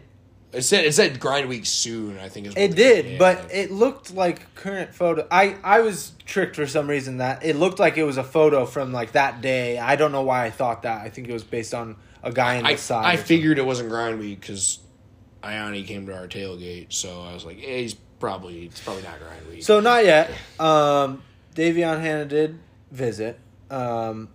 [0.51, 2.19] it said it said grind week soon.
[2.19, 3.17] I think is It did, yeah.
[3.17, 5.27] but it looked like current photo.
[5.31, 8.67] I I was tricked for some reason that it looked like it was a photo
[8.67, 9.79] from like that day.
[9.79, 11.01] I don't know why I thought that.
[11.01, 13.05] I think it was based on a guy in the I, side.
[13.05, 14.79] I figured it wasn't grind week because
[15.43, 19.19] Ioni came to our tailgate, so I was like, eh, he's probably it's probably not
[19.19, 19.63] grind week.
[19.63, 20.31] So not yet.
[20.59, 21.21] Um,
[21.53, 22.57] Davion Hannah did
[22.91, 24.29] visit, um,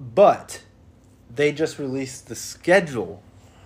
[0.00, 0.62] but
[1.34, 3.22] they just released the schedule,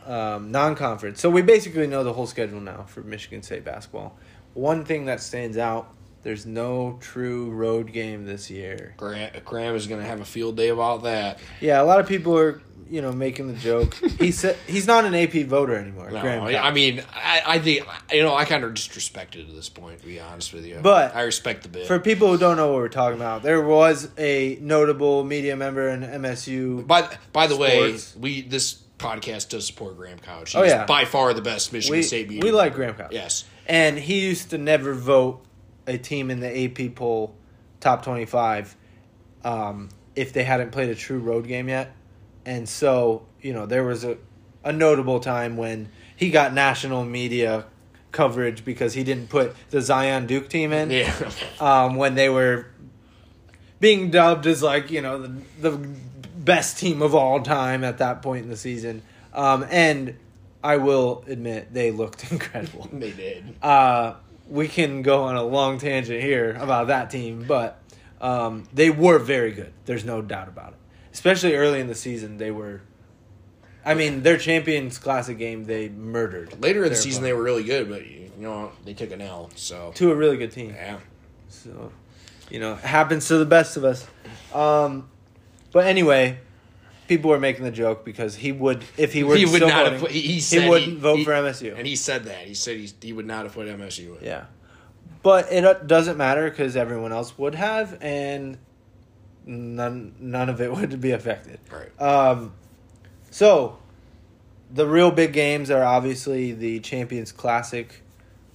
[0.07, 1.21] um, non-conference.
[1.21, 4.17] So we basically know the whole schedule now for Michigan State basketball.
[4.53, 8.95] One thing that stands out: there's no true road game this year.
[8.97, 11.39] Graham, Graham is going to have a field day about that.
[11.61, 12.61] Yeah, a lot of people are
[12.91, 13.95] you know making the joke.
[14.19, 16.11] he said he's not an AP voter anymore.
[16.11, 19.69] No, Graham I, mean, I, I think you know I kind of disrespected at this
[19.69, 20.01] point.
[20.01, 21.87] To be honest with you, But I respect the bit.
[21.87, 25.89] For people who don't know what we're talking about, there was a notable media member
[25.89, 26.87] in MSU.
[26.87, 30.55] by by the way, we this podcast does support Graham Couch.
[30.55, 30.85] Oh, he's Oh, yeah.
[30.85, 32.45] by far the best Michigan we, State media.
[32.45, 33.13] we like Graham Couch.
[33.13, 35.43] Yes, And he used to never vote
[35.87, 37.35] a team in the AP poll
[37.81, 38.77] top 25
[39.45, 41.93] um, if they hadn't played a true road game yet.
[42.45, 44.19] And so, you know, there was a,
[44.65, 47.67] a notable time when he got national media
[48.13, 51.31] coverage because he didn't put the Zion Duke team in yeah.
[51.61, 52.67] um, when they were
[53.79, 55.71] being dubbed as like you know the, the
[56.37, 59.03] best team of all time at that point in the season.
[59.33, 60.17] Um, and
[60.63, 62.89] I will admit they looked incredible.
[62.93, 63.55] they did.
[63.63, 64.15] Uh,
[64.51, 67.81] we can go on a long tangent here about that team, but
[68.21, 69.73] um, they were very good.
[69.87, 70.79] There's no doubt about it.
[71.13, 72.83] Especially early in the season, they were.
[73.85, 76.61] I mean, their Champions Classic game they murdered.
[76.61, 79.51] Later in the season, they were really good, but you know they took an L.
[79.55, 80.71] So to a really good team.
[80.77, 80.99] yeah,
[81.49, 81.91] So,
[82.51, 84.07] you know, it happens to the best of us.
[84.53, 85.09] Um,
[85.73, 86.39] but anyway,
[87.11, 89.93] people were making the joke because he would, if he were he would not voting,
[89.93, 90.01] have.
[90.03, 91.77] Put, he, he, he wouldn't vote he- for MSU.
[91.77, 92.47] and he said that.
[92.47, 94.25] He said he, he would not have put MSU in.
[94.25, 94.45] yeah,
[95.25, 98.59] but it uh, doesn't matter because everyone else would have, and
[99.45, 101.59] none none of it would be affected.
[101.71, 102.01] Right.
[102.01, 102.53] Um,
[103.33, 103.77] so
[104.73, 108.03] the real big games are obviously the Champions Classic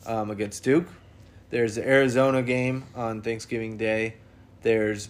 [0.05, 0.87] um, against Duke.
[1.49, 4.15] There's the Arizona game on Thanksgiving Day.
[4.61, 5.09] There's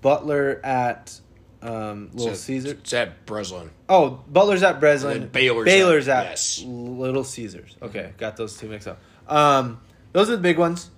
[0.00, 1.20] Butler at
[1.62, 2.70] um, Little It's at- Caesar.
[2.70, 3.70] It's at Breslin.
[3.88, 5.28] Oh, Butler's at Breslin.
[5.28, 6.62] Baylor's Baylor's at- at, yes.
[6.66, 7.76] Little Caesars.
[7.82, 9.00] Okay, got those two mixed up.
[9.26, 9.80] Um,
[10.12, 10.90] those are the big ones.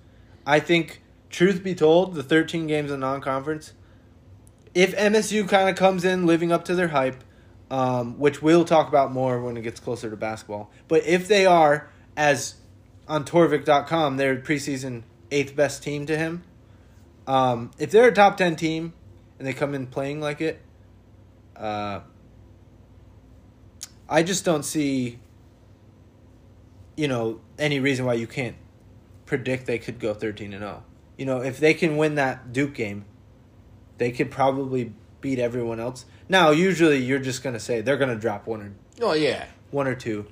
[0.45, 3.73] I think, truth be told, the 13 games in non-conference,
[4.73, 7.23] if MSU kind of comes in living up to their hype,
[7.69, 11.45] um, which we'll talk about more when it gets closer to basketball, but if they
[11.45, 12.55] are, as
[13.07, 16.43] on Torvik.com, they're preseason eighth best team to him.
[17.27, 18.93] Um, if they're a top 10 team
[19.41, 20.61] and they come in playing like it,
[21.55, 22.01] uh,
[24.07, 25.17] I just don't see,
[26.95, 28.55] you know, any reason why you can't
[29.25, 30.83] predict they could go 13 and 0.
[31.17, 33.05] You know, if they can win that Duke game,
[33.97, 36.05] they could probably beat everyone else.
[36.29, 38.73] Now, usually you're just going to say they're going to drop one or
[39.03, 39.45] Oh yeah.
[39.71, 40.27] one or two.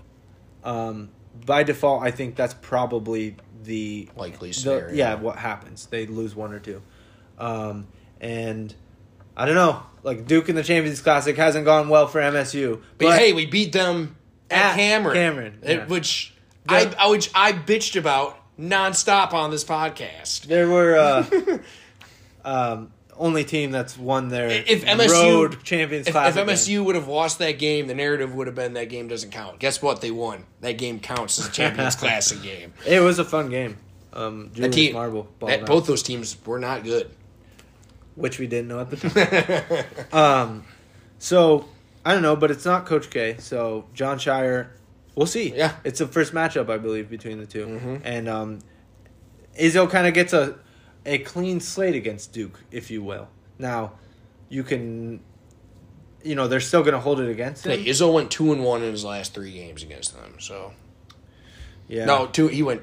[0.64, 1.10] Um,
[1.48, 4.94] by default, I think that's probably the Likely the, scenario.
[4.94, 5.88] yeah, what happens?
[5.88, 6.84] They lose one or two,
[7.40, 7.88] um,
[8.22, 8.76] and
[9.40, 9.82] I don't know.
[10.04, 13.72] Like Duke in the Champions Classic hasn't gone well for MSU, But, hey, we beat
[13.74, 14.16] them
[14.50, 15.16] at, At Cameron.
[15.16, 16.34] Cameron, It- which
[16.68, 20.42] The- I, I which I bitched about nonstop on this podcast.
[20.44, 21.60] there were uh,
[22.46, 26.86] um, only team that's won their If MSU road Champions if, if MSU game.
[26.86, 29.60] would have lost that game, the narrative would have been that game doesn't count.
[29.60, 30.02] Guess what?
[30.02, 30.46] They won.
[30.62, 32.74] That game counts as a Champions Classic game.
[32.88, 33.78] it was a fun game.
[34.14, 37.12] Um, That team, Marble, that, both those teams were not good.
[38.20, 40.20] Which we didn't know at the time.
[40.52, 40.66] um,
[41.18, 41.66] so
[42.06, 43.38] I don't know, but it's not Coach K.
[43.40, 44.68] So Jon Scheyer,
[45.16, 45.54] we'll see.
[45.56, 45.76] Yeah.
[45.84, 48.60] it's the first matchup I believe between the 2 and um,
[49.60, 50.56] Izzo kind of gets a
[51.06, 53.30] a clean slate against Duke, if you will.
[53.58, 53.94] Now,
[54.50, 55.22] you can,
[56.24, 57.72] you know, they're still going to hold it against him.
[57.80, 60.36] Hey, Izzo went two and one in his last three games against them.
[60.40, 60.74] So
[61.88, 62.48] yeah, no, two.
[62.48, 62.82] He went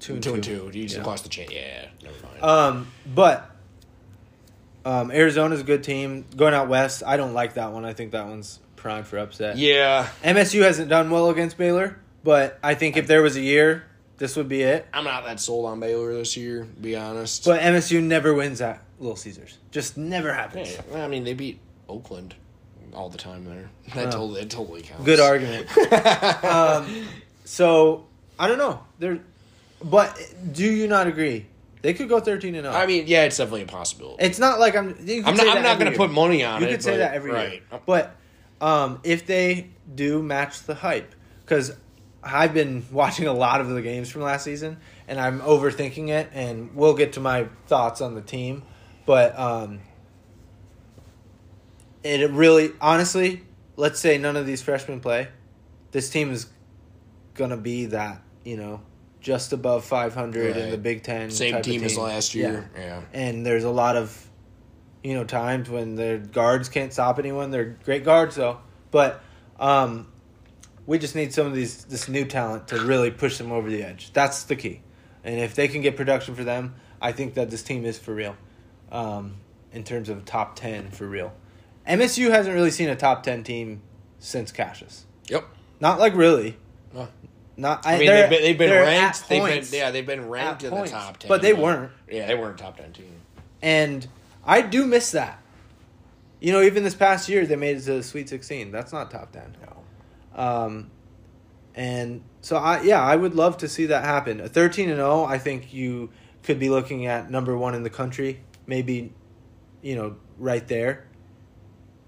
[0.00, 0.68] two and two, two, and two.
[0.72, 1.04] He just Yeah.
[1.04, 1.50] lost the chance.
[1.52, 2.42] Yeah, never mind.
[2.42, 3.47] Um, but
[4.88, 6.24] um, Arizona's a good team.
[6.36, 7.84] Going out west, I don't like that one.
[7.84, 9.56] I think that one's prime for upset.
[9.58, 13.84] yeah, MSU hasn't done well against Baylor, but I think if there was a year,
[14.18, 14.86] this would be it.
[14.92, 16.60] I'm not that sold on Baylor this year.
[16.60, 19.58] To be honest, But MSU never wins at Little Caesars.
[19.70, 20.76] Just never happens.
[20.94, 21.58] I mean, they beat
[21.88, 22.34] Oakland
[22.94, 23.68] all the time there.
[23.94, 24.10] That Oh.
[24.10, 25.04] totally, that totally counts.
[25.04, 25.68] Good argument.
[26.44, 27.06] um,
[27.44, 28.06] so
[28.38, 28.80] I don't know.
[28.98, 29.18] There,
[29.82, 30.18] but
[30.52, 31.46] do you not agree?
[31.82, 32.74] They could go thirteen and zero.
[32.74, 34.24] I mean, yeah, it's definitely a possibility.
[34.24, 34.88] it's not like I'm.
[35.06, 35.54] You could I'm say not.
[35.54, 36.08] that I'm not every going to year.
[36.08, 36.70] put money on You it.
[36.72, 37.52] could say but- that every right.
[37.52, 37.80] year.
[37.86, 38.16] But
[38.60, 41.76] um, if they do match the hype, because
[42.22, 46.30] I've been watching a lot of the games from last season, and I'm overthinking it,
[46.34, 48.62] and we'll get to my thoughts on the team.
[49.06, 49.80] But um,
[52.02, 53.42] it really, honestly,
[53.76, 55.28] let's say none of these freshmen play,
[55.92, 56.46] this team is
[57.34, 58.80] gonna be that you know
[59.28, 61.30] just above 500 in the Big Ten.
[61.30, 62.70] Same type of team as last year.
[62.74, 63.02] Yeah.
[63.12, 64.26] and there's a lot of
[65.04, 68.58] you know times when their guards can't stop anyone they're great guards though
[68.90, 69.22] but
[69.60, 70.08] um
[70.86, 73.82] we just need some of these this new talent to really push them over the
[73.84, 74.80] edge that's the key
[75.22, 78.12] and if they can get production for them i think that this team is for
[78.12, 78.34] real
[78.90, 79.36] um
[79.72, 81.32] in terms of top 10 for real
[81.86, 83.80] msu hasn't really seen a top 10 team
[84.18, 85.44] since cassius Yep.
[85.80, 86.56] not like really.
[87.58, 89.28] Not I mean, they're- they've been, they've been ranked.
[89.28, 89.70] They've points.
[89.70, 90.92] been, yeah, they've been ranked in points.
[90.92, 91.90] the top ten, But they weren't.
[92.10, 93.12] Yeah, they weren't top ten team.
[93.60, 94.06] And
[94.44, 95.42] I do miss that.
[96.40, 98.70] You know, even this past year, they made it to the Sweet 16.
[98.70, 99.56] That's not top 10.
[99.66, 100.40] No.
[100.40, 100.90] Um,
[101.74, 104.40] and so, I yeah, I would love to see that happen.
[104.40, 106.10] A 13 and 0, I think you
[106.44, 109.12] could be looking at number one in the country, maybe,
[109.82, 111.06] you know, right there.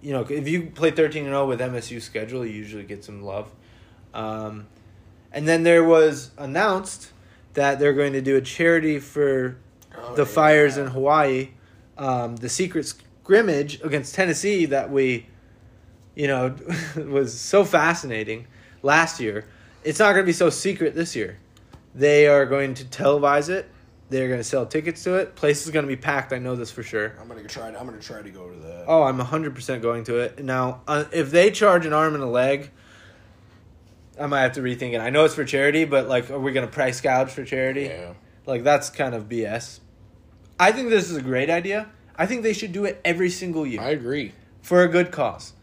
[0.00, 3.22] You know, if you play 13 and 0 with MSU schedule, you usually get some
[3.22, 3.50] love.
[4.14, 4.68] Um,
[5.32, 7.10] and then there was announced
[7.54, 9.56] that they're going to do a charity for
[9.96, 10.28] Oh, the yeah.
[10.28, 11.50] fires in Hawaii,
[11.98, 15.26] um, the secret scrimmage against Tennessee that we,
[16.14, 16.54] you know,
[16.96, 18.46] was so fascinating
[18.82, 19.44] last year.
[19.82, 21.38] It's not going to be so secret this year.
[21.94, 23.68] They are going to televise it.
[24.10, 25.34] They're going to sell tickets to it.
[25.34, 26.32] Place is going to be packed.
[26.32, 27.14] I know this for sure.
[27.20, 27.68] I'm gonna try.
[27.68, 28.84] I'm gonna try to go to that.
[28.86, 30.42] Oh, I'm 100% going to it.
[30.44, 32.70] Now, uh, if they charge an arm and a leg,
[34.20, 35.00] I might have to rethink it.
[35.00, 37.84] I know it's for charity, but like, are we going to price gouge for charity?
[37.84, 38.12] Yeah.
[38.46, 39.80] Like that's kind of BS.
[40.58, 41.88] I think this is a great idea.
[42.16, 44.32] I think they should do it every single year I agree.
[44.60, 45.54] for a good cause.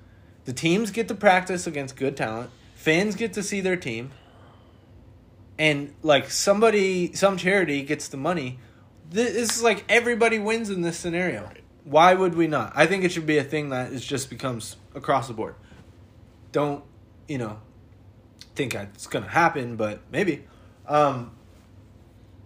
[0.46, 2.50] The teams get to practice against good talent.
[2.74, 4.12] Fans get to see their team.
[5.60, 8.60] And like somebody some charity gets the money.
[9.10, 11.50] This is like everybody wins in this scenario.
[11.84, 12.74] Why would we not?
[12.76, 15.56] I think it should be a thing that is just becomes across the board.
[16.52, 16.84] Don't,
[17.28, 17.60] you know,
[18.58, 20.44] think it's going to happen, but maybe.
[20.88, 21.32] Um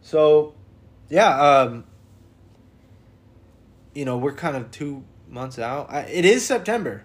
[0.01, 0.53] so
[1.09, 1.85] yeah, um
[3.93, 5.89] you know, we're kind of two months out.
[5.91, 7.03] I, it is September.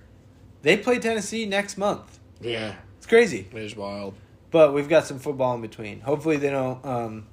[0.63, 2.19] They play Tennessee next month.
[2.41, 3.47] Yeah, It's crazy.
[3.53, 4.15] it is wild.
[4.51, 6.01] But we've got some football in between.
[6.01, 7.27] Hopefully they don't um,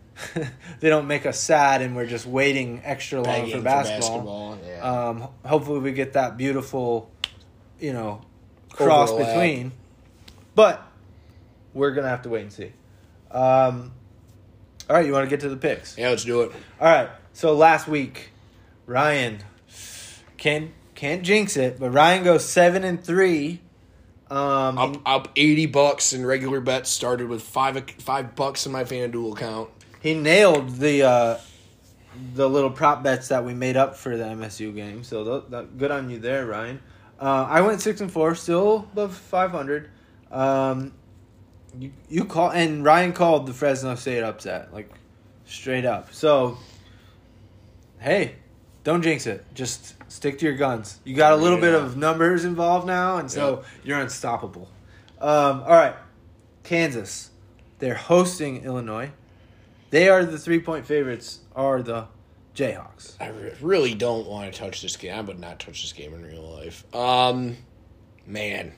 [0.80, 4.56] they don't make us sad and we're just waiting extra long Begging for basketball.
[4.56, 5.08] basketball, yeah.
[5.08, 7.10] Um, hopefully we get that beautiful,
[7.80, 8.22] you know,
[8.70, 9.34] cross Overlap.
[9.34, 9.72] between.
[10.54, 10.82] But
[11.78, 12.72] we're gonna have to wait and see.
[13.30, 13.92] Um,
[14.90, 15.96] all right, you want to get to the picks?
[15.98, 16.52] yeah, let's do it.
[16.80, 17.10] All right.
[17.32, 18.30] So last week,
[18.86, 19.38] Ryan
[20.36, 23.60] can't can't jinx it, but Ryan goes seven and three.
[24.30, 26.90] Um, Up up eighty bucks in regular bets.
[26.90, 29.70] Started with five five bucks in my FanDuel account.
[30.02, 31.38] he nailed the uh,
[32.34, 35.04] the little prop bets that we made up for the MSU game.
[35.04, 36.80] So th- that, good on you there, Ryan.
[37.20, 39.88] Uh, I went six and four, still above five hundred.
[40.30, 40.92] Um,
[41.78, 44.90] you you call and Ryan called the Fresno State upset like
[45.44, 46.12] straight up.
[46.12, 46.58] So
[47.98, 48.36] hey,
[48.84, 49.44] don't jinx it.
[49.54, 51.00] Just stick to your guns.
[51.04, 54.68] You got a little bit of numbers involved now, and so you're unstoppable.
[55.20, 55.96] Um, all right,
[56.62, 57.30] Kansas.
[57.78, 59.12] They're hosting Illinois.
[59.90, 61.40] They are the three point favorites.
[61.54, 62.08] Are the
[62.54, 63.14] Jayhawks?
[63.20, 65.14] I re- really don't want to touch this game.
[65.14, 66.84] I would not touch this game in real life.
[66.94, 67.56] Um,
[68.26, 68.72] man,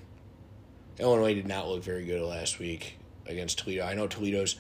[1.01, 2.97] Illinois did not look very good last week
[3.27, 3.85] against Toledo.
[3.85, 4.57] I know Toledo's.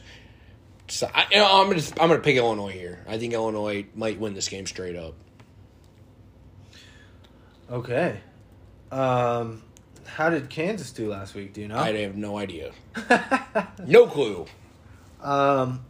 [0.89, 3.05] So I, you know, I'm gonna I'm gonna pick Illinois here.
[3.09, 5.15] I think Illinois might win this game straight up.
[7.71, 8.21] Okay.
[8.91, 9.63] Um,
[10.05, 11.53] how did Kansas do last week?
[11.53, 11.77] Do you know?
[11.79, 12.73] I have no idea,
[13.87, 14.47] no clue.
[15.23, 15.85] um,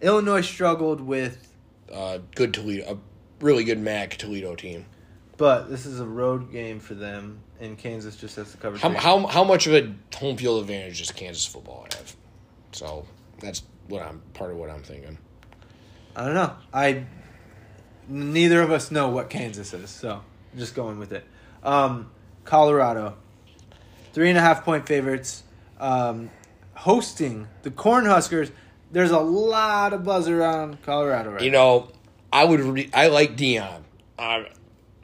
[0.00, 1.52] Illinois struggled with,
[1.92, 4.84] Uh, good Toledo, a really good MAC Toledo team.
[5.36, 8.78] but this is a road game for them, and Kansas just has to cover.
[8.78, 12.16] How how how much of a home field advantage does Kansas football have?
[12.72, 13.06] So
[13.40, 15.18] that's what I'm part of what I'm thinking.
[16.14, 16.54] I don't know.
[16.72, 17.04] I
[18.08, 20.22] neither of us know what Kansas is, so
[20.56, 21.24] just going with it.
[21.62, 22.10] Um,
[22.44, 23.16] Colorado,
[24.12, 25.42] three and a half point favorites,
[25.78, 26.30] um,
[26.74, 28.50] hosting the Cornhuskers.
[28.92, 31.90] There's a lot of buzz around Colorado right You know,
[32.32, 32.60] I would.
[32.60, 33.82] Re- I like Deion.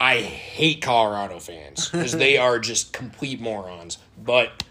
[0.03, 3.97] I hate Colorado fans because they are just complete morons.
[4.21, 4.65] But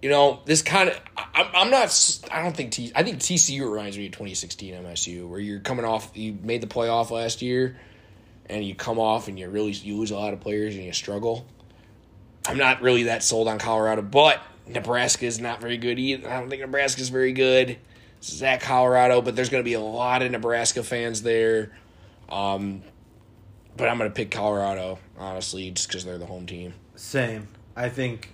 [0.00, 1.00] you know, this kind of.
[1.16, 2.20] I'm, I'm not.
[2.30, 2.70] I don't think.
[2.70, 6.12] T, I think TCU reminds me of 2016 MSU, where you're coming off.
[6.14, 7.76] You made the playoff last year,
[8.46, 10.92] and you come off and you really you lose a lot of players and you
[10.92, 11.44] struggle.
[12.46, 16.30] I'm not really that sold on Colorado, but Nebraska is not very good either.
[16.30, 17.78] I don't think Nebraska is very good.
[18.20, 21.72] This is Colorado, but there's going to be a lot of Nebraska fans there.
[22.28, 22.84] Um,
[23.76, 26.74] but I'm going to pick Colorado, honestly, just because they're the home team.
[26.94, 27.48] Same.
[27.74, 28.30] I think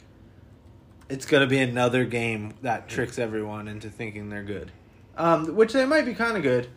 [1.08, 4.70] it's going to be another game that tricks everyone into thinking they're good.
[5.16, 6.68] Um, which they might be kind of good,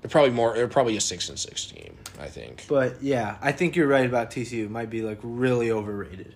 [0.00, 0.54] They're probably more.
[0.54, 1.96] They're probably a six and six team.
[2.18, 2.64] I think.
[2.68, 4.64] but yeah, I think you're right about TCU.
[4.66, 6.34] It might be like really overrated.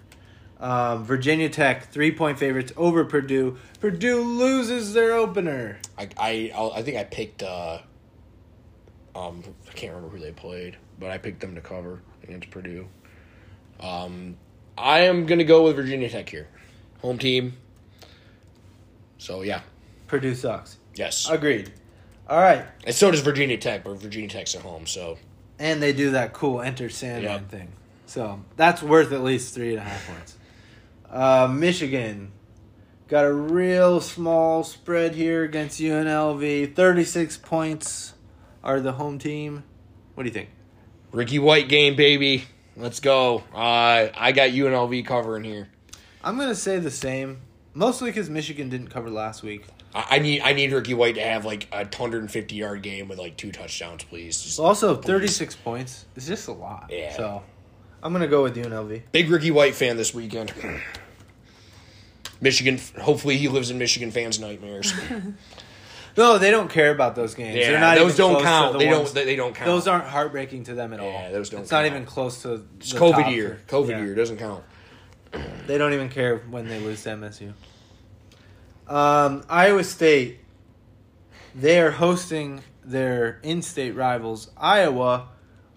[0.61, 3.57] Um, Virginia Tech three point favorites over Purdue.
[3.81, 5.79] Purdue loses their opener.
[5.97, 7.45] I I I'll, I think I picked.
[7.45, 7.79] Uh,
[9.14, 12.89] um, I can't remember who they played, but I picked them to cover against Purdue.
[13.81, 14.37] Um,
[14.77, 16.49] I am gonna go with Virginia Tech here,
[17.01, 17.55] home team.
[19.19, 19.61] So yeah,
[20.07, 20.79] Purdue sucks.
[20.95, 21.73] yes, Agreed.
[22.29, 25.17] All right, and so does Virginia Tech, but Virginia Tech's at home, so
[25.59, 27.49] and they do that cool enter Sandman Yep.
[27.51, 27.69] thing,
[28.07, 30.37] so that's worth at least three and a half points.
[31.11, 32.31] Uh, Michigan
[33.09, 36.75] got a real small spread here against UNLV.
[36.75, 38.13] Thirty six points
[38.63, 39.65] are the home team.
[40.15, 40.51] What do you think?
[41.13, 42.45] Ricky White game, baby.
[42.77, 43.39] Let's go.
[43.53, 45.69] Uh, I got UNLV covering here.
[46.23, 47.41] I'm gonna say the same,
[47.75, 49.65] mostly because Michigan didn't cover last week.
[49.95, 53.19] I, I need I need Ricky White to have like a 150 yard game with
[53.19, 54.43] like two touchdowns, please.
[54.43, 56.89] Just Also, 36 points is just a lot.
[56.91, 57.17] Yeah.
[57.17, 57.43] So,
[58.03, 59.03] I'm gonna go with UNLV.
[59.13, 60.53] Big Ricky White fan this weekend.
[62.41, 62.79] Michigan.
[63.01, 64.93] Hopefully, he lives in Michigan fans' nightmares.
[66.19, 67.55] No, they don't care about those games.
[67.57, 68.73] Yeah, They're not those even don't close to count.
[68.73, 69.66] the They don't- they- they don't count.
[69.66, 71.07] Those aren't heartbreaking to them at all.
[71.12, 71.95] Yeah, those don't It's not count.
[71.95, 72.64] even close to.
[72.79, 73.61] It's the COVID top year.
[73.69, 74.03] COVID yeah.
[74.03, 74.64] year doesn't count.
[75.66, 77.53] They don't even care when they lose to MSU.
[78.89, 80.41] Um, Iowa State.
[81.55, 85.29] They are hosting their in-state rivals, Iowa.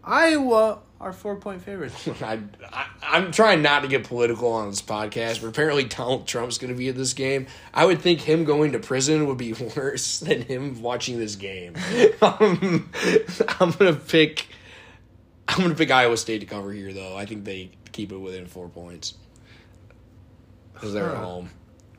[0.04, 2.08] Iowa are four-point favorites.
[2.22, 2.40] I,
[2.72, 6.72] I I'm trying not to get political on this podcast, but apparently Donald Trump's going
[6.72, 7.48] to be at this game.
[7.74, 11.76] I would think him going to prison would be worse than him watching this game.
[12.22, 12.90] um,
[13.60, 14.48] I'm gonna pick.
[15.48, 17.18] I'm gonna pick Iowa State to cover here, though.
[17.18, 19.16] I think they keep it within four points
[20.74, 21.50] because they're at home.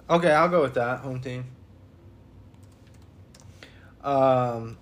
[0.09, 1.45] Okay, I'll go with that home team.
[4.03, 4.79] Um,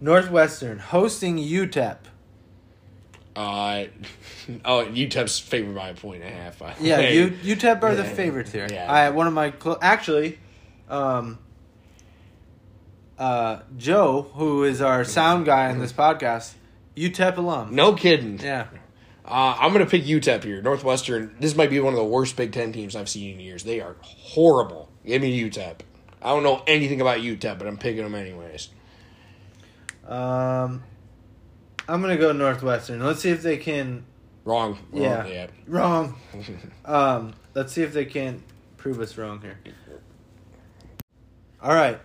[0.00, 1.96] Northwestern hosting UTEP.
[3.36, 3.84] Uh,
[4.64, 6.58] oh, UTEP's favored by a point and a half.
[6.58, 7.14] By Yeah, way.
[7.14, 8.68] U, UTEP are the favorites here.
[8.70, 8.90] Yeah.
[8.90, 10.38] I one of my clo- actually,
[10.88, 11.38] um,
[13.18, 16.54] uh, Joe, who is our sound guy on this podcast,
[16.96, 17.74] UTEP alum.
[17.74, 18.38] No kidding.
[18.38, 18.66] Yeah.
[19.24, 20.60] Uh, I'm gonna pick UTEP here.
[20.60, 21.34] Northwestern.
[21.40, 23.64] This might be one of the worst Big Ten teams I've seen in years.
[23.64, 24.90] They are horrible.
[25.06, 25.80] Give me UTEP.
[26.22, 28.68] I don't know anything about UTEP, but I'm picking them anyways.
[30.06, 30.82] Um,
[31.88, 33.02] I'm gonna go Northwestern.
[33.02, 34.04] Let's see if they can.
[34.44, 34.78] Wrong.
[34.92, 35.02] Wrong.
[35.02, 35.26] Yeah.
[35.26, 35.46] yeah.
[35.66, 36.16] Wrong.
[36.84, 38.42] um, let's see if they can
[38.76, 39.58] prove us wrong here.
[41.62, 41.98] All right.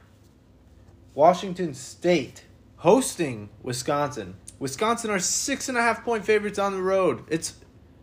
[1.14, 2.46] Washington State
[2.78, 4.36] hosting Wisconsin.
[4.60, 7.24] Wisconsin are six and a half point favorites on the road.
[7.28, 7.56] It's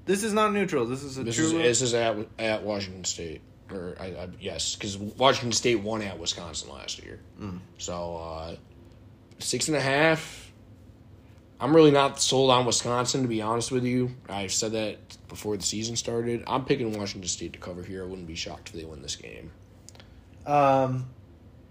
[0.05, 0.87] this is not neutral.
[0.87, 1.47] This is a This true.
[1.47, 3.41] is this is at at Washington State,
[3.71, 7.21] or I, I, yes, because Washington State won at Wisconsin last year.
[7.41, 7.61] Mm.
[7.79, 8.57] So uh,
[9.39, 10.51] six and a half.
[11.59, 14.11] I'm really not sold on Wisconsin to be honest with you.
[14.29, 16.45] I've said that before the season started.
[16.47, 18.03] I'm picking Washington State to cover here.
[18.03, 19.51] I wouldn't be shocked if they win this game.
[20.47, 21.07] um,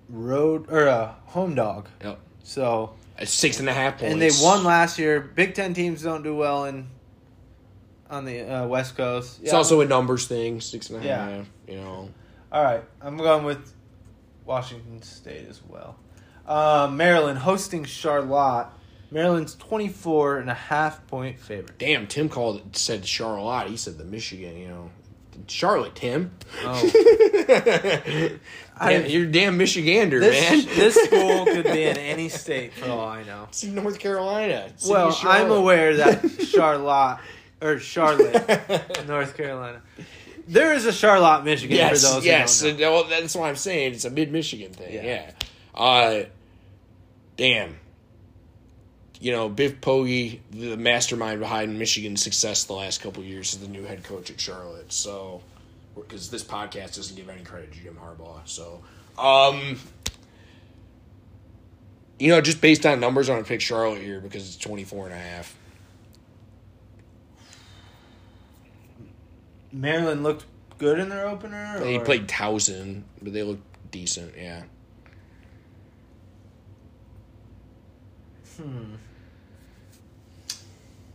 [0.09, 1.87] road or a home dog.
[2.03, 4.13] Yep, So it's six and a half points.
[4.13, 5.19] and they won last year.
[5.19, 6.87] Big Ten teams don't do well in
[8.09, 9.39] on the uh, West Coast.
[9.43, 10.61] It's also a numbers thing.
[10.61, 11.07] Six and a half.
[11.67, 11.73] Yeah.
[11.73, 12.09] You know.
[12.51, 13.73] All right, I'm going with
[14.45, 15.95] Washington State as well.
[16.47, 18.67] Uh, Maryland hosting Charlotte.
[19.11, 21.77] Maryland's 24 and a half point favorite.
[21.77, 23.69] Damn, Tim called it, said Charlotte.
[23.69, 24.57] He said the Michigan.
[24.57, 24.89] You know,
[25.47, 25.95] Charlotte.
[25.95, 26.31] Tim.
[26.63, 26.81] Oh,
[28.79, 30.65] Damn, you're damn Michigander, this man.
[30.75, 33.45] this school could be in any state for all I know.
[33.47, 34.69] It's in North Carolina.
[34.75, 37.19] City Well, I'm aware that Charlotte
[37.61, 39.81] or Charlotte, North Carolina.
[40.47, 41.77] There is a Charlotte, Michigan.
[41.77, 42.61] Yes, for those yes.
[42.61, 42.91] who don't know.
[42.91, 43.93] well, that's what I'm saying.
[43.93, 44.93] It's a mid Michigan thing.
[44.93, 45.03] Yeah.
[45.03, 45.31] Yeah.
[45.75, 46.23] Uh,
[47.37, 47.77] damn.
[49.19, 53.59] You know, Biff Poggi, the mastermind behind Michigan's success the last couple of years, is
[53.59, 54.91] the new head coach at Charlotte.
[54.91, 55.41] So,
[55.95, 58.41] because this podcast doesn't give any credit to Jim Harbaugh.
[58.45, 58.81] So,
[59.17, 59.79] um,
[62.19, 65.05] you know, just based on numbers, I'm going to pick Charlotte here because it's 24
[65.07, 65.55] and a half.
[69.71, 70.45] Maryland looked
[70.77, 71.79] good in their opener.
[71.79, 74.63] They or- played Towson, but they looked decent, yeah.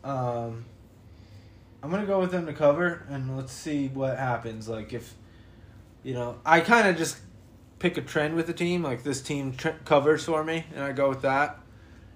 [0.03, 0.64] Um,
[1.82, 4.68] I'm gonna go with them to cover, and let's see what happens.
[4.68, 5.14] Like if,
[6.03, 7.18] you know, I kind of just
[7.78, 8.82] pick a trend with the team.
[8.82, 11.59] Like this team tr- covers for me, and I go with that.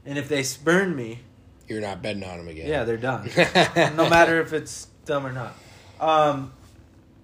[0.06, 1.20] And if they spurn me,
[1.68, 2.68] You're not betting on them again.
[2.68, 3.30] yeah, they're done.
[3.96, 5.54] no matter if it's dumb or not.
[6.00, 6.52] Um,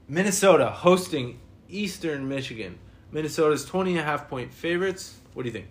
[0.09, 1.39] Minnesota hosting
[1.69, 2.79] Eastern Michigan.
[3.13, 5.17] Minnesota's 20 and a half point favorites.
[5.35, 5.67] What do you think?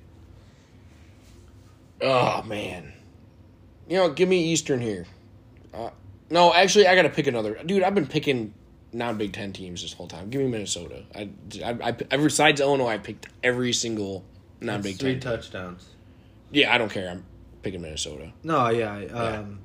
[2.02, 2.94] Oh man,
[3.88, 5.06] you know, give me Eastern here.
[5.74, 5.90] Uh,
[6.30, 7.58] no, actually, I got to pick another.
[7.66, 8.54] Dude, I've been picking
[8.94, 10.30] non-Big Ten teams this whole time.
[10.30, 11.04] Give me Minnesota.
[11.16, 11.30] I,
[11.64, 14.24] I, I, I besides Illinois, I picked every single
[14.62, 15.12] non-Big Ten.
[15.14, 15.20] team.
[15.20, 15.86] touchdowns.
[16.52, 17.10] Yeah, I don't care.
[17.10, 17.26] I'm
[17.62, 18.32] picking Minnesota.
[18.44, 18.96] No, yeah.
[19.14, 19.60] Um,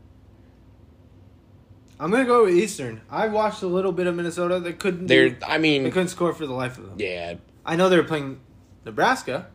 [2.00, 3.00] I'm gonna go with Eastern.
[3.08, 4.58] I watched a little bit of Minnesota.
[4.60, 5.06] They couldn't.
[5.06, 6.96] They're, do- I they couldn't score for the life of them.
[6.98, 8.40] yeah, I know they were playing
[8.84, 9.46] Nebraska,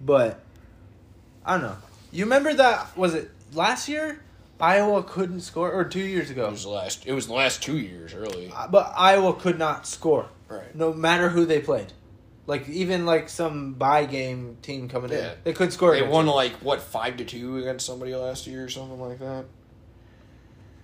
[0.00, 0.40] but
[1.44, 1.76] I don't know.
[2.10, 2.96] You remember that?
[2.96, 4.22] Was it last year?
[4.60, 6.48] Iowa couldn't score, or two years ago.
[6.48, 7.06] it was the last.
[7.06, 8.52] It was the last two years, really.
[8.54, 10.74] Uh, But Iowa could not score, Right.
[10.74, 11.92] no matter who they played.
[12.46, 15.32] Like even like some bye game team coming Yeah.
[15.32, 15.94] in, they could score.
[15.94, 16.34] They won them.
[16.34, 19.44] like what five to two against somebody last year or something like that.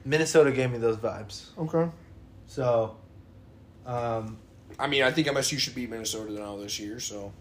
[0.04, 1.46] Minnesota gave me those vibes.
[1.58, 1.90] Okay.
[2.46, 2.96] So,
[3.84, 4.38] um,
[4.78, 7.00] I mean, I think MSU should beat Minnesota now this year.
[7.00, 7.32] So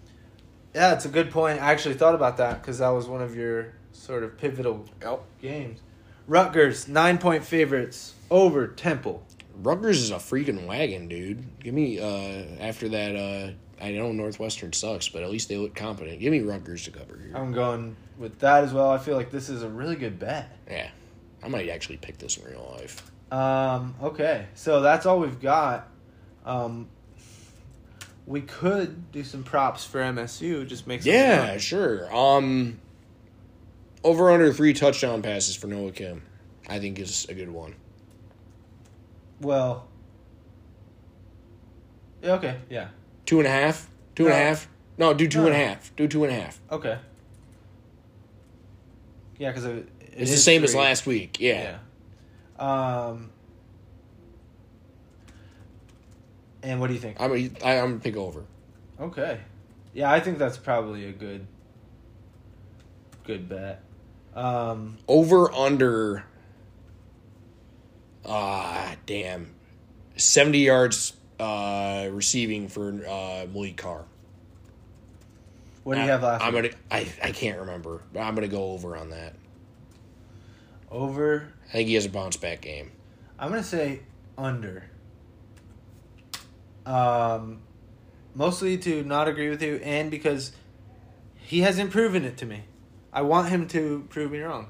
[0.75, 1.61] Yeah, it's a good point.
[1.61, 5.21] I actually thought about that because that was one of your sort of pivotal yep.
[5.41, 5.79] games.
[6.27, 9.23] Rutgers nine point favorites over Temple.
[9.63, 11.45] Rutgers is a freaking wagon, dude.
[11.61, 13.51] Give me uh after that uh
[13.81, 16.19] I know Northwestern sucks, but at least they look competent.
[16.19, 17.31] Give me Rutgers to cover here.
[17.33, 18.89] I'm going with that as well.
[18.89, 20.57] I feel like this is a really good bet.
[20.69, 20.89] yeah.
[21.41, 23.11] I might actually pick this in real life.
[23.31, 25.87] Um, okay, so that's all we've got.
[26.43, 26.87] Um,
[28.27, 30.65] we could do some props for MSU.
[30.67, 31.59] Just make some Yeah, money.
[31.59, 32.13] sure.
[32.15, 32.79] Um
[34.03, 36.21] over under three touchdown passes for Noah Kim.
[36.67, 37.75] I think is a good one.
[39.41, 39.87] Well.
[42.23, 42.57] Okay.
[42.69, 42.87] Yeah.
[43.25, 43.87] Two and a half?
[44.15, 44.43] Two and a No.
[44.45, 44.67] half?
[44.97, 45.95] No, do two and a half.
[45.95, 46.59] Do two and a half.
[46.71, 46.97] Okay.
[49.37, 51.39] Yeah, because it, it It's the same as last week.
[51.39, 51.77] Yeah.
[52.57, 53.05] Yeah.
[53.07, 53.31] Um.
[56.65, 57.17] And what do you think?
[57.21, 58.43] I'm a, I, I'm a pick over.
[58.99, 59.39] Okay.
[59.93, 61.45] Yeah, I think that's probably a good
[63.23, 63.83] good bet.
[64.33, 66.25] Um, Over under.
[68.25, 69.53] Ah, damn.
[70.17, 74.05] 70 yards uh, receiving for uh, Maliq Carr.
[75.83, 76.41] what do you have last?
[76.41, 76.71] I'm week?
[76.89, 77.03] gonna.
[77.03, 79.35] I, I can't remember, but I'm gonna go over on that.
[80.89, 81.53] Over.
[81.69, 82.91] I think he has a bounce back game.
[83.37, 83.99] I'm gonna say
[84.37, 84.85] under.
[86.85, 87.59] Um,
[88.33, 90.51] mostly to not agree with you, and because
[91.45, 92.63] he hasn't proven it to me.
[93.13, 94.67] I want him to prove me wrong.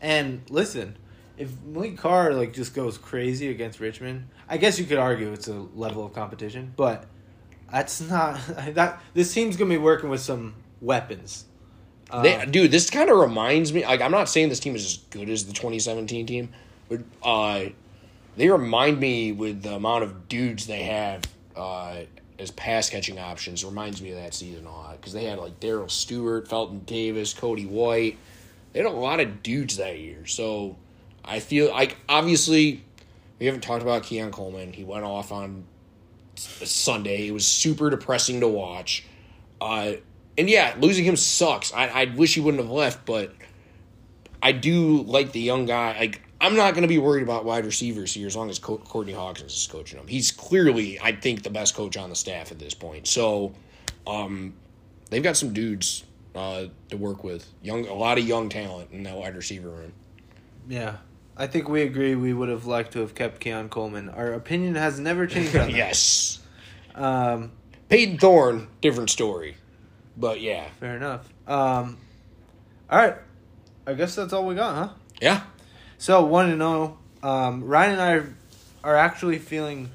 [0.00, 0.96] And listen,
[1.36, 5.48] if Maliq Carr like just goes crazy against Richmond, I guess you could argue it's
[5.48, 7.06] a level of competition, but
[7.70, 8.40] that's not
[8.74, 9.02] that.
[9.14, 11.44] This team's gonna be working with some weapons.
[12.22, 13.86] They, dude, this kind of reminds me.
[13.86, 16.50] Like, I'm not saying this team is as good as the 2017 team,
[16.90, 17.70] but uh,
[18.36, 21.22] they remind me with the amount of dudes they have
[21.56, 22.00] uh,
[22.38, 23.64] as pass catching options.
[23.64, 27.34] Reminds me of that season a lot because they had like Darrell Stewart, Felton Davis,
[27.34, 28.18] Cody White.
[28.72, 30.26] They had a lot of dudes that year.
[30.26, 30.76] So
[31.24, 32.84] I feel like obviously
[33.38, 34.72] we haven't talked about Keon Coleman.
[34.72, 35.64] He went off on
[36.36, 37.28] Sunday.
[37.28, 39.04] It was super depressing to watch.
[39.60, 39.94] Uh,
[40.38, 41.72] and yeah, losing him sucks.
[41.72, 43.32] I, I wish he wouldn't have left, but
[44.42, 45.96] I do like the young guy.
[45.98, 48.78] Like I'm not going to be worried about wide receivers here as long as Co-
[48.78, 50.08] Courtney Hawkins is coaching them.
[50.08, 53.06] He's clearly, I think, the best coach on the staff at this point.
[53.06, 53.52] So,
[54.06, 54.52] um,
[55.08, 57.46] they've got some dudes uh, to work with.
[57.62, 59.92] Young, a lot of young talent in that wide receiver room.
[60.68, 60.96] Yeah.
[61.36, 64.08] I think we agree we would have liked to have kept Keon Coleman.
[64.10, 65.76] Our opinion has never changed on that.
[65.76, 66.40] yes,
[66.94, 67.52] Um,
[67.88, 69.56] Payton Thorne, different story,
[70.16, 71.26] but yeah, fair enough.
[71.46, 71.98] Um,
[72.90, 73.16] all right.
[73.86, 74.88] I guess that's all we got, huh?
[75.20, 75.42] yeah.
[76.02, 78.34] So, one to know, um, Ryan and I are,
[78.82, 79.88] are actually feeling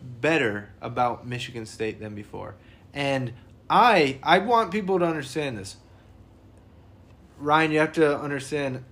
[0.00, 2.54] better about Michigan State than before.
[2.94, 3.34] And
[3.68, 5.76] I I want people to understand this.
[7.36, 8.84] Ryan, you have to understand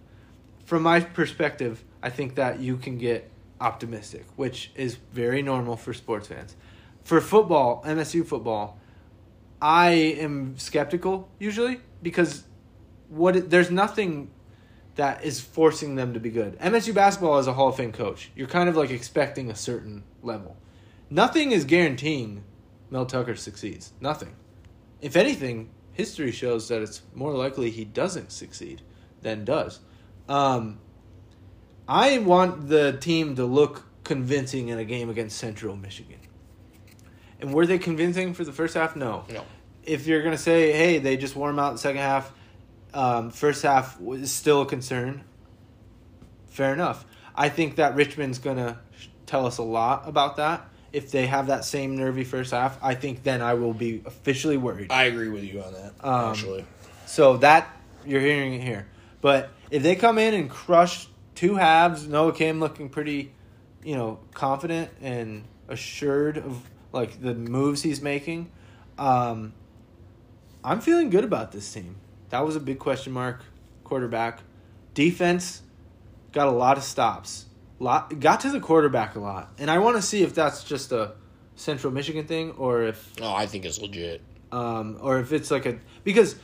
[0.67, 5.95] from my perspective, I think that you can get optimistic, which is very normal for
[5.95, 6.55] sports fans.
[7.03, 8.79] For football, MSU football,
[9.63, 9.89] I
[10.21, 12.45] am skeptical usually because
[13.09, 14.33] what there's nothing
[14.99, 16.59] that is forcing them to be good.
[16.59, 18.33] MSU basketball is a Hall of Fame coach.
[18.35, 20.57] You're kind of like expecting a certain level.
[21.09, 22.43] Nothing is guaranteeing
[22.91, 23.93] Mel Tucker succeeds.
[24.01, 24.35] Nothing.
[25.01, 28.83] If anything, history shows that it's more likely he doesn't succeed
[29.23, 29.79] than does.
[30.29, 30.81] Um,
[31.87, 36.19] I want the team to look convincing in a game against Central Michigan.
[37.41, 38.97] And were they convincing for the first half?
[38.97, 39.45] No No,
[39.85, 42.33] if you're gonna say, hey, they just warm out the second half,
[42.95, 45.25] um, first half was still a concern.
[46.49, 47.05] Fair enough.
[47.35, 48.81] I think that Richmond's gonna
[49.27, 50.69] tell us a lot about that.
[50.93, 54.57] If they have that same nervy first half, I think then I will be officially
[54.57, 54.91] worried.
[54.91, 55.93] I agree with you on that.
[56.01, 56.65] Um, actually,
[57.07, 57.69] So that
[58.07, 58.89] you're hearing it here.
[59.21, 63.33] But if they come in and crush two halves, Noah Kim looking pretty,
[63.85, 66.63] you know, confident and assured of
[66.93, 68.51] like the moves he's making,
[68.97, 69.53] um,
[70.65, 71.97] I'm feeling good about this team.
[72.31, 73.43] That was a big question mark.
[73.85, 74.41] Quarterback,
[74.95, 75.63] defense,
[76.33, 77.47] got a lot of stops.
[77.81, 80.91] Lot got to the quarterback a lot, and I want to see if that's just
[80.93, 81.13] a
[81.55, 84.21] Central Michigan thing or if oh, I think it's legit.
[84.53, 86.35] um, or if it's like a because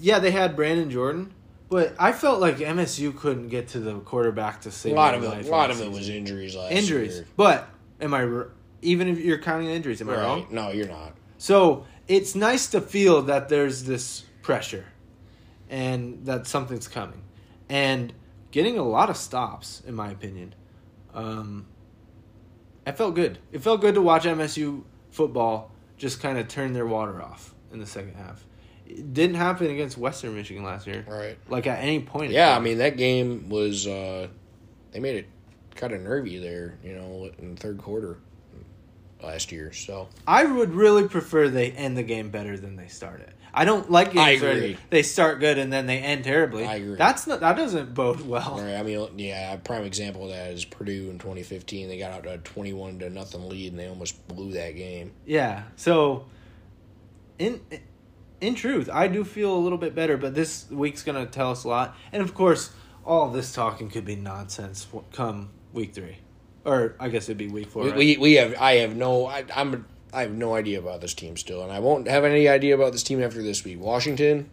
[0.00, 1.32] yeah they had Brandon Jordan,
[1.68, 5.22] but I felt like MSU couldn't get to the quarterback to save A lot of
[5.22, 7.16] it, a lot of it was injuries last injuries.
[7.16, 7.26] year.
[7.36, 7.68] But
[8.00, 8.44] am I
[8.80, 10.00] even if you're counting injuries?
[10.00, 10.22] Am I Right.
[10.22, 10.46] wrong?
[10.50, 11.12] No, you're not.
[11.36, 14.86] So it's nice to feel that there's this pressure,
[15.68, 17.22] and that something's coming,
[17.68, 18.12] and
[18.50, 20.54] getting a lot of stops, in my opinion.
[21.14, 21.66] Um,
[22.86, 23.38] I felt good.
[23.52, 27.80] It felt good to watch MSU football just kind of turn their water off in
[27.80, 28.46] the second half.
[28.86, 31.04] It didn't happen against Western Michigan last year.
[31.06, 31.36] Right.
[31.50, 32.32] Like at any point.
[32.32, 34.28] Yeah, I mean that game was uh
[34.92, 35.26] they made it
[35.74, 38.18] kind of nervy there, you know, in the third quarter
[39.22, 39.72] last year.
[39.72, 43.32] So I would really prefer they end the game better than they start it.
[43.52, 46.64] I don't like I games where they start good and then they end terribly.
[46.64, 46.96] I agree.
[46.96, 48.60] That's not that doesn't bode well.
[48.60, 51.88] right, I mean, yeah, a prime example of that is Purdue in 2015.
[51.88, 55.12] They got out to a 21 to nothing lead and they almost blew that game.
[55.26, 55.64] Yeah.
[55.76, 56.26] So
[57.38, 57.60] in
[58.40, 61.50] in truth, I do feel a little bit better, but this week's going to tell
[61.50, 61.96] us a lot.
[62.12, 62.70] And of course,
[63.04, 66.18] all of this talking could be nonsense come week 3.
[66.68, 67.82] Or I guess it'd be week 4.
[67.82, 67.98] We, right?
[67.98, 71.36] we we have I have no I, I'm I have no idea about this team
[71.36, 73.80] still, and I won't have any idea about this team after this week.
[73.80, 74.50] Washington,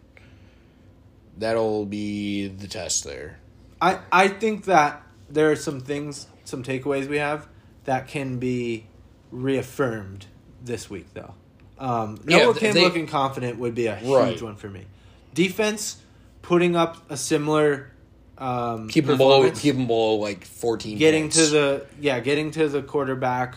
[1.38, 3.38] that'll be the test there.
[3.80, 7.46] I, I think that there are some things, some takeaways we have
[7.84, 8.86] that can be
[9.30, 10.26] reaffirmed
[10.62, 11.34] this week, though.
[11.78, 14.42] Um, Yeah, Noah th- Kim they- looking confident would be a huge Right.
[14.42, 14.86] one for me.
[15.34, 15.98] Defense,
[16.42, 17.90] putting up a similar
[18.38, 19.50] um, Keep them below.
[19.50, 20.98] Keep them below like fourteen.
[20.98, 21.36] getting points.
[21.36, 23.56] to the yeah, getting to the quarterback,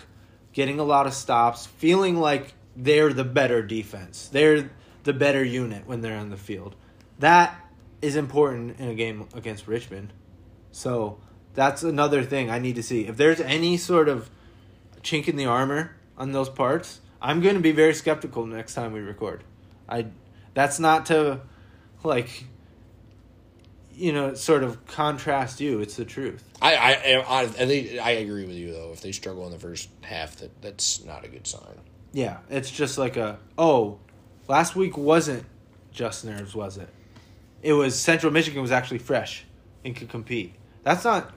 [0.54, 4.30] getting a lot of stops, feeling like they're the better defense.
[4.32, 4.70] They're
[5.04, 6.76] the better unit when they're on the field.
[7.20, 7.56] That
[8.02, 10.14] is important in a game against Richmond.
[10.72, 11.20] So
[11.54, 13.08] that's another thing I need to see.
[13.08, 14.30] If there's any sort of
[15.02, 18.94] chink in the armor on those parts, I'm going to be very skeptical next time
[18.94, 19.44] we record.
[19.90, 20.08] I
[20.54, 21.42] that's not to
[22.04, 22.46] like
[24.00, 25.80] you know sort of contrast you.
[25.82, 26.44] It's the truth.
[26.62, 28.92] I I I, I think I agree with you though.
[28.92, 31.80] If they struggle in the first half, that that's not a good sign.
[32.14, 34.00] Yeah, it's just like a oh,
[34.48, 35.46] last week wasn't
[35.92, 36.90] just nerves, was it?
[37.62, 39.46] It was Central Michigan was actually fresh
[39.84, 40.56] and could compete.
[40.84, 41.34] That's not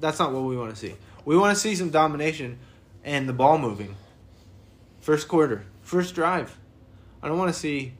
[0.00, 0.94] that's not what we want to see.
[1.24, 2.58] We want to see some domination
[3.02, 3.96] and the ball moving.
[5.00, 6.56] First quarter, first drive.
[7.22, 7.94] I don't want to see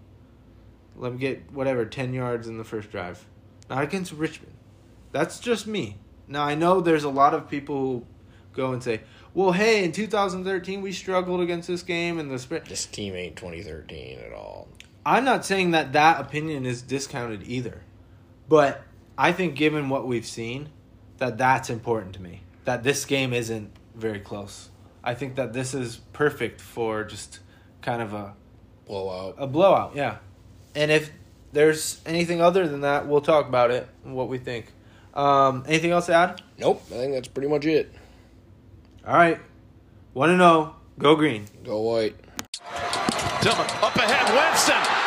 [0.96, 3.24] let me get whatever 10 yards in the first drive.
[3.68, 4.54] Not against Richmond.
[5.12, 5.96] That's just me.
[6.26, 8.06] Now I know there's a lot of people who
[8.52, 12.66] go and say, "Well, hey, in 2013 we struggled against this game and the spread."
[12.66, 14.68] This team ain't 2013 at all.
[15.06, 17.82] I'm not saying that that opinion is discounted either,
[18.48, 18.82] but
[19.18, 20.70] I think given what we've seen,
[21.18, 22.42] that that's important to me.
[22.64, 24.70] That this game isn't very close.
[25.02, 27.40] I think that this is perfect for just
[27.82, 28.34] kind of a
[28.86, 29.34] Blowout.
[29.38, 30.16] a blowout, yeah.
[30.74, 31.10] And if
[31.54, 34.66] there's anything other than that, we'll talk about it and what we think.
[35.14, 36.42] Um, anything else to add?
[36.58, 36.82] Nope.
[36.88, 37.92] I think that's pretty much it.
[39.06, 39.38] All right.
[40.12, 40.74] Want to know?
[40.98, 41.46] Go green.
[41.64, 42.16] Go white.
[43.42, 45.03] Dillon up ahead, Winston.